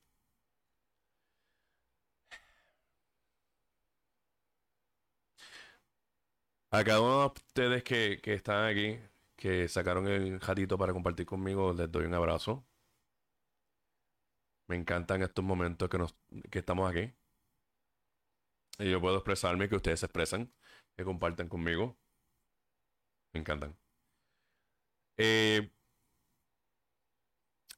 A 6.72 6.82
cada 6.84 7.00
uno 7.00 7.20
de 7.20 7.26
ustedes 7.26 7.84
que, 7.84 8.20
que 8.22 8.34
están 8.34 8.64
aquí, 8.66 8.98
que 9.36 9.68
sacaron 9.68 10.08
el 10.08 10.40
jatito 10.40 10.76
para 10.78 10.92
compartir 10.92 11.26
conmigo, 11.26 11.72
les 11.72 11.90
doy 11.90 12.04
un 12.06 12.14
abrazo. 12.14 12.64
Me 14.68 14.74
encantan 14.76 15.22
estos 15.22 15.44
momentos 15.44 15.88
que, 15.88 15.98
nos, 15.98 16.16
que 16.50 16.58
estamos 16.58 16.90
aquí. 16.90 17.12
Y 18.78 18.90
yo 18.90 19.00
puedo 19.00 19.16
expresarme, 19.16 19.68
que 19.68 19.76
ustedes 19.76 20.00
se 20.00 20.06
expresan, 20.06 20.52
que 20.96 21.04
compartan 21.04 21.48
conmigo. 21.48 21.96
Me 23.34 23.40
encantan. 23.40 23.81
Eh, 25.16 25.70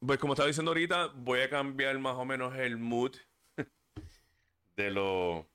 pues 0.07 0.19
como 0.19 0.35
estaba 0.35 0.47
diciendo 0.49 0.71
ahorita, 0.71 1.09
voy 1.15 1.41
a 1.41 1.51
cambiar 1.51 1.99
más 1.99 2.17
o 2.17 2.25
menos 2.25 2.55
el 2.57 2.77
mood 2.77 3.17
de, 4.77 4.91
lo, 4.91 5.49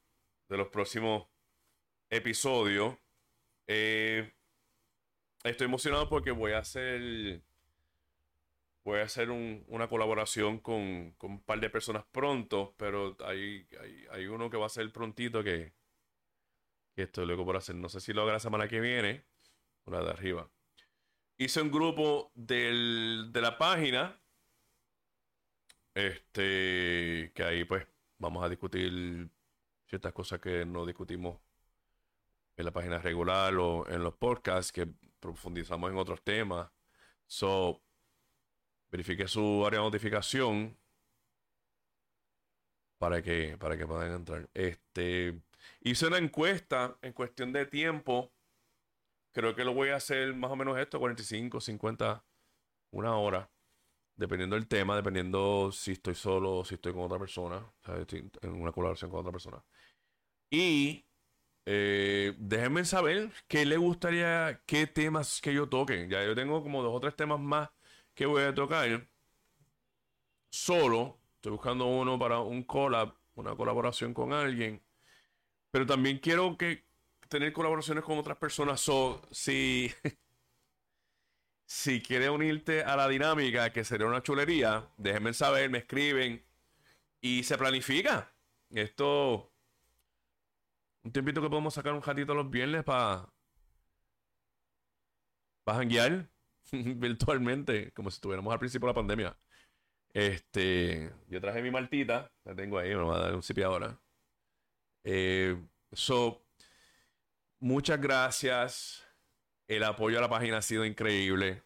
de 0.50 0.58
los 0.58 0.68
próximos 0.70 1.28
episodios. 2.10 2.96
Eh, 3.68 4.34
estoy 5.44 5.66
emocionado 5.66 6.10
porque 6.10 6.32
voy 6.32 6.54
a 6.54 6.60
hacer 6.60 7.42
voy 8.84 9.00
a 9.00 9.04
hacer 9.04 9.30
una 9.30 9.88
colaboración 9.88 10.60
con, 10.60 11.16
un 11.22 11.44
par 11.46 11.60
de 11.60 11.70
personas 11.70 12.06
pronto, 12.12 12.74
pero 12.78 13.16
hay, 13.24 13.68
hay, 14.12 14.26
uno 14.26 14.50
que 14.50 14.58
va 14.58 14.66
a 14.66 14.70
ser 14.70 14.92
prontito 14.92 15.44
que, 15.44 15.74
que 16.96 17.04
estoy 17.04 17.28
luego 17.28 17.46
por 17.46 17.58
hacer. 17.58 17.76
No 17.76 17.90
sé 17.90 18.00
si 18.00 18.14
lo 18.14 18.24
haga 18.24 18.34
la 18.34 18.40
semana 18.40 18.68
que 18.68 18.80
viene 18.80 19.24
o 19.86 19.92
la 19.92 20.02
de 20.02 20.10
arriba. 20.10 20.50
Hice 21.42 21.62
un 21.62 21.72
grupo 21.72 22.34
de 22.36 23.32
la 23.34 23.58
página. 23.58 24.20
Este, 25.94 27.32
que 27.34 27.44
ahí 27.44 27.64
pues 27.64 27.88
vamos 28.18 28.44
a 28.44 28.50
discutir 28.50 29.30
ciertas 29.88 30.12
cosas 30.12 30.42
que 30.42 30.66
no 30.66 30.86
discutimos 30.86 31.40
en 32.58 32.66
la 32.66 32.72
página 32.72 33.00
regular 33.00 33.56
o 33.56 33.88
en 33.88 34.04
los 34.04 34.16
podcasts, 34.16 34.74
que 34.74 34.90
profundizamos 35.22 35.90
en 35.90 35.98
otros 35.98 36.22
temas. 36.24 36.70
So, 37.26 37.82
verifique 38.92 39.26
su 39.26 39.66
área 39.66 39.80
de 39.80 39.86
notificación 39.86 40.78
para 42.98 43.22
que, 43.22 43.56
para 43.58 43.78
que 43.78 43.88
puedan 43.88 44.12
entrar. 44.12 44.50
Este, 44.54 45.42
hice 45.80 46.08
una 46.08 46.18
encuesta 46.18 46.98
en 47.02 47.14
cuestión 47.14 47.54
de 47.54 47.66
tiempo. 47.66 48.30
Creo 49.32 49.56
que 49.56 49.64
lo 49.64 49.74
voy 49.74 49.90
a 49.90 49.98
hacer 49.98 50.34
más 50.36 50.52
o 50.52 50.56
menos 50.56 50.78
esto, 50.78 51.00
45, 51.00 51.62
50, 51.62 52.24
una 52.92 53.18
hora. 53.18 53.50
Dependiendo 54.16 54.56
del 54.56 54.68
tema, 54.68 54.96
dependiendo 54.96 55.72
si 55.72 55.92
estoy 55.94 56.16
solo 56.16 56.58
o 56.58 56.66
si 56.66 56.76
estoy 56.76 56.94
con 56.94 57.04
otra 57.04 57.20
persona. 57.20 57.58
O 57.58 57.74
sea, 57.86 57.98
estoy 57.98 58.30
en 58.42 58.62
una 58.62 58.72
colaboración 58.72 59.10
con 59.12 59.22
otra 59.22 59.32
persona. 59.32 59.64
Y 60.50 61.06
eh, 61.66 62.34
déjenme 62.40 62.84
saber 62.86 63.32
qué 63.48 63.66
le 63.66 63.78
gustaría, 63.78 64.62
qué 64.66 64.88
temas 64.88 65.40
que 65.42 65.54
yo 65.54 65.70
toque. 65.70 66.08
Ya 66.10 66.26
yo 66.26 66.36
tengo 66.36 66.64
como 66.64 66.82
dos 66.84 66.96
o 66.96 67.00
tres 67.00 67.16
temas 67.16 67.40
más 67.40 67.70
que 68.16 68.26
voy 68.26 68.44
a 68.44 68.54
tocar 68.54 69.08
solo. 70.50 71.20
Estoy 71.36 71.54
buscando 71.54 71.86
uno 71.86 72.20
para 72.20 72.40
un 72.40 72.64
collab, 72.64 73.16
una 73.36 73.56
colaboración 73.56 74.14
con 74.14 74.34
alguien. 74.34 74.82
Pero 75.72 75.86
también 75.86 76.18
quiero 76.20 76.58
que 76.58 76.89
tener 77.30 77.54
colaboraciones 77.54 78.04
con 78.04 78.18
otras 78.18 78.38
personas. 78.38 78.82
So, 78.82 79.22
si, 79.32 79.92
si 81.66 82.02
quieres 82.02 82.30
unirte 82.30 82.84
a 82.84 82.96
la 82.96 83.08
dinámica, 83.08 83.72
que 83.72 83.84
sería 83.84 84.08
una 84.08 84.24
chulería, 84.24 84.90
déjenme 84.98 85.34
saber, 85.34 85.70
me 85.70 85.80
escriben 85.80 86.44
y 87.22 87.44
se 87.44 87.58
planifica. 87.58 88.32
Esto. 88.72 89.52
Un 91.04 91.12
tiempito 91.12 91.42
que 91.42 91.50
podemos 91.50 91.74
sacar 91.74 91.94
un 91.94 92.02
ratito 92.02 92.34
los 92.34 92.50
viernes 92.50 92.84
para. 92.84 93.30
Para 95.64 95.80
janguear. 95.80 96.30
virtualmente, 96.72 97.92
como 97.94 98.12
si 98.12 98.16
estuviéramos 98.16 98.52
al 98.54 98.60
principio 98.60 98.88
de 98.88 98.92
la 98.92 98.96
pandemia. 98.96 99.38
Este, 100.14 101.14
yo 101.28 101.42
traje 101.42 101.62
mi 101.62 101.72
maltita, 101.72 102.32
la 102.44 102.56
tengo 102.56 102.78
ahí, 102.80 102.90
me 102.96 103.04
va 103.04 103.18
a 103.18 103.20
dar 103.20 103.36
un 103.36 103.44
sipi 103.44 103.62
ahora. 103.62 104.00
Eh, 105.04 105.56
so, 105.94 106.46
muchas 107.60 108.00
gracias. 108.00 109.06
El 109.68 109.84
apoyo 109.84 110.18
a 110.18 110.22
la 110.22 110.30
página 110.30 110.58
ha 110.58 110.62
sido 110.62 110.86
increíble. 110.86 111.64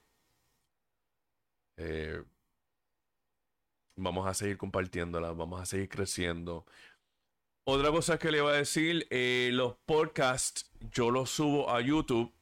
Eh, 1.78 2.22
vamos 3.96 4.28
a 4.28 4.34
seguir 4.34 4.58
compartiéndola, 4.58 5.32
vamos 5.32 5.62
a 5.62 5.66
seguir 5.66 5.90
creciendo. 5.90 6.66
Otra 7.66 7.92
cosa 7.92 8.20
que 8.20 8.32
le 8.32 8.42
voy 8.42 8.54
a 8.54 8.58
decir, 8.58 9.08
eh, 9.10 9.50
los 9.54 9.76
podcasts 9.86 10.70
yo 10.92 11.12
los 11.12 11.30
subo 11.30 11.70
a 11.70 11.80
YouTube 11.80 12.34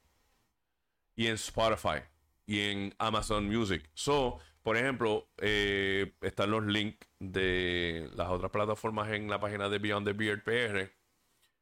y 1.16 1.28
en 1.28 1.36
Spotify 1.36 2.02
y 2.47 2.62
en 2.62 2.95
Amazon 2.97 3.47
Music. 3.47 3.88
So, 3.93 4.39
por 4.64 4.78
ejemplo, 4.78 5.30
eh, 5.38 6.14
están 6.22 6.49
los 6.49 6.66
links 6.66 7.08
de 7.20 8.10
las 8.16 8.30
otras 8.30 8.52
plataformas 8.52 9.12
en 9.12 9.30
la 9.30 9.39
página 9.39 9.70
de 9.70 9.78
Beyond 9.78 10.08
the 10.08 10.14
Beard 10.14 10.43
PR. 10.43 11.01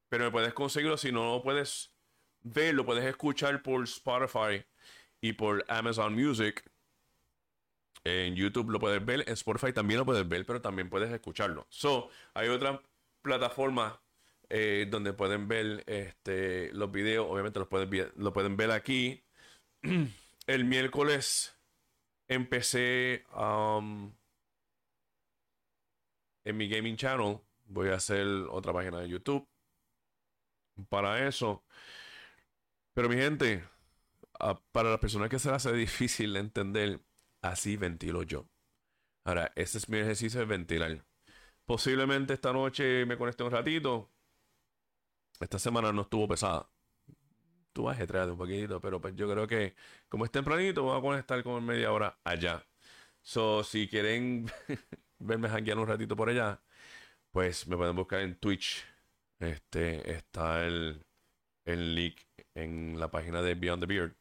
Pero 0.10 0.26
me 0.26 0.32
puedes 0.32 0.53
conseguirlo 0.53 0.97
si 0.97 1.12
no 1.12 1.36
lo 1.36 1.43
puedes 1.43 1.93
ver, 2.41 2.74
lo 2.74 2.86
puedes 2.86 3.05
escuchar 3.05 3.62
por 3.62 3.84
Spotify 3.84 4.66
y 5.22 5.34
por 5.34 5.64
Amazon 5.68 6.14
Music. 6.14 6.64
En 8.03 8.36
YouTube 8.36 8.72
lo 8.72 8.80
puedes 8.80 9.05
ver, 9.05 9.22
en 9.22 9.34
Spotify 9.34 9.74
también 9.74 9.99
lo 9.99 10.05
puedes 10.05 10.28
ver, 10.28 10.45
pero 10.45 10.62
también 10.62 10.89
puedes 10.89 11.12
escucharlo. 11.12 11.68
So, 11.70 12.10
hay 12.34 12.47
otra 12.47 12.82
plataforma 13.22 14.01
eh, 14.49 14.88
donde 14.89 15.14
pueden 15.14 15.47
ver 15.47 15.84
este, 15.86 16.72
los 16.74 16.91
videos. 16.91 17.28
Obviamente 17.30 17.60
los 17.60 17.68
pueden, 17.68 18.12
lo 18.16 18.34
pueden 18.34 18.57
ver 18.57 18.72
aquí. 18.72 19.24
el 20.47 20.66
miércoles 20.66 21.55
empecé 22.28 23.26
um, 23.36 24.12
en 26.45 26.57
mi 26.57 26.68
gaming 26.68 26.95
channel. 26.95 27.39
Voy 27.66 27.89
a 27.89 27.95
hacer 27.95 28.26
otra 28.49 28.74
página 28.74 28.99
de 28.99 29.10
YouTube 29.10 29.47
para 30.86 31.28
eso. 31.28 31.64
Pero 32.94 33.10
mi 33.10 33.16
gente, 33.16 33.64
para 34.72 34.90
las 34.92 35.00
personas 35.00 35.30
que 35.30 35.40
se 35.40 35.50
les 35.50 35.58
hace 35.58 35.74
difícil 35.74 36.34
de 36.34 36.40
entender, 36.40 37.02
así 37.42 37.78
ventilo 37.78 38.24
yo. 38.24 38.48
Ahora, 39.26 39.52
ese 39.56 39.78
es 39.78 39.90
mi 39.90 40.00
ejercicio 40.00 40.40
de 40.40 40.46
ventilar. 40.46 41.06
Posiblemente 41.66 42.34
esta 42.34 42.54
noche 42.54 43.06
me 43.06 43.18
conecte 43.18 43.44
un 43.44 43.52
ratito. 43.52 44.12
Esta 45.40 45.60
semana 45.60 45.94
no 45.94 46.02
estuvo 46.04 46.28
pesada 46.28 46.70
tú 47.74 47.84
vas 47.84 48.00
a 48.00 48.26
un 48.26 48.38
poquito, 48.38 48.82
pero 48.82 49.00
pues 49.02 49.16
yo 49.16 49.30
creo 49.32 49.48
que 49.48 49.76
como 50.10 50.26
es 50.26 50.32
tempranito, 50.32 50.84
voy 50.84 50.98
a 50.98 51.02
conectar 51.02 51.42
como 51.44 51.62
media 51.62 51.92
hora 51.92 52.20
allá. 52.24 52.66
So, 53.22 53.64
si 53.64 53.88
quieren 53.88 54.52
verme 55.20 55.50
hackear 55.50 55.78
un 55.78 55.88
ratito 55.88 56.16
por 56.16 56.30
allá, 56.30 56.62
pues 57.32 57.68
me 57.68 57.78
pueden 57.78 57.96
buscar 57.96 58.22
en 58.22 58.36
Twitch. 58.36 58.86
Este 59.40 60.12
está 60.12 60.66
el, 60.66 61.06
el 61.66 61.96
link 61.96 62.20
en 62.54 63.00
la 63.00 63.10
página 63.10 63.42
de 63.42 63.56
Beyond 63.56 63.82
the 63.82 63.88
Beard. 63.88 64.16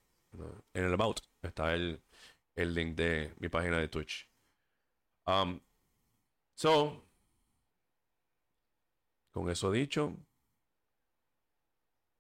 En 0.75 0.85
el 0.85 0.95
About 0.95 1.21
está 1.43 1.75
el, 1.75 2.03
el 2.55 2.75
link 2.75 2.97
de 2.97 3.35
mi 3.39 3.49
página 3.49 3.79
de 3.79 3.89
Twitch. 3.89 4.29
Um, 5.27 5.61
so, 6.55 7.05
con 9.33 9.51
eso 9.51 9.71
dicho, 9.73 10.17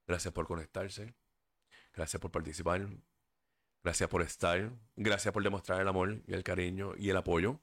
gracias 0.06 0.34
por 0.34 0.46
conectarse. 0.46 1.14
Gracias 1.92 2.20
por 2.20 2.30
participar. 2.30 2.88
Gracias 3.82 4.08
por 4.08 4.22
estar. 4.22 4.70
Gracias 4.96 5.32
por 5.32 5.42
demostrar 5.42 5.80
el 5.80 5.88
amor 5.88 6.22
y 6.26 6.34
el 6.34 6.42
cariño 6.42 6.94
y 6.96 7.10
el 7.10 7.16
apoyo. 7.16 7.60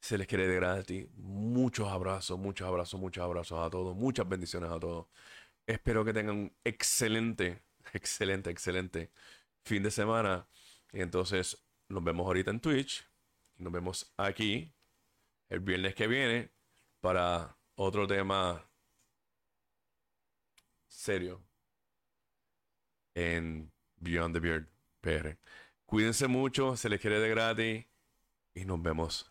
Se 0.00 0.16
les 0.16 0.26
quiere 0.26 0.46
de 0.46 0.56
gratis. 0.56 1.06
Muchos 1.16 1.88
abrazos, 1.88 2.38
muchos 2.38 2.66
abrazos, 2.66 3.00
muchos 3.00 3.22
abrazos 3.22 3.58
a 3.58 3.70
todos. 3.70 3.96
Muchas 3.96 4.28
bendiciones 4.28 4.70
a 4.70 4.78
todos. 4.78 5.06
Espero 5.66 6.04
que 6.04 6.12
tengan 6.12 6.36
un 6.36 6.56
excelente, 6.64 7.62
excelente, 7.92 8.50
excelente 8.50 9.10
fin 9.64 9.82
de 9.82 9.90
semana. 9.90 10.48
Y 10.92 11.00
entonces 11.00 11.58
nos 11.88 12.02
vemos 12.04 12.26
ahorita 12.26 12.50
en 12.50 12.60
Twitch. 12.60 13.06
Nos 13.56 13.72
vemos 13.72 14.12
aquí 14.16 14.72
el 15.48 15.60
viernes 15.60 15.94
que 15.94 16.06
viene 16.06 16.50
para 17.00 17.56
otro 17.74 18.06
tema 18.06 18.68
serio 20.86 21.42
en 23.14 23.70
Beyond 23.96 24.34
the 24.34 24.40
Beard 24.40 24.66
PR. 25.00 25.38
Cuídense 25.86 26.28
mucho, 26.28 26.76
se 26.76 26.88
les 26.88 27.00
quiere 27.00 27.18
de 27.18 27.28
gratis 27.28 27.86
y 28.54 28.64
nos 28.64 28.82
vemos 28.82 29.30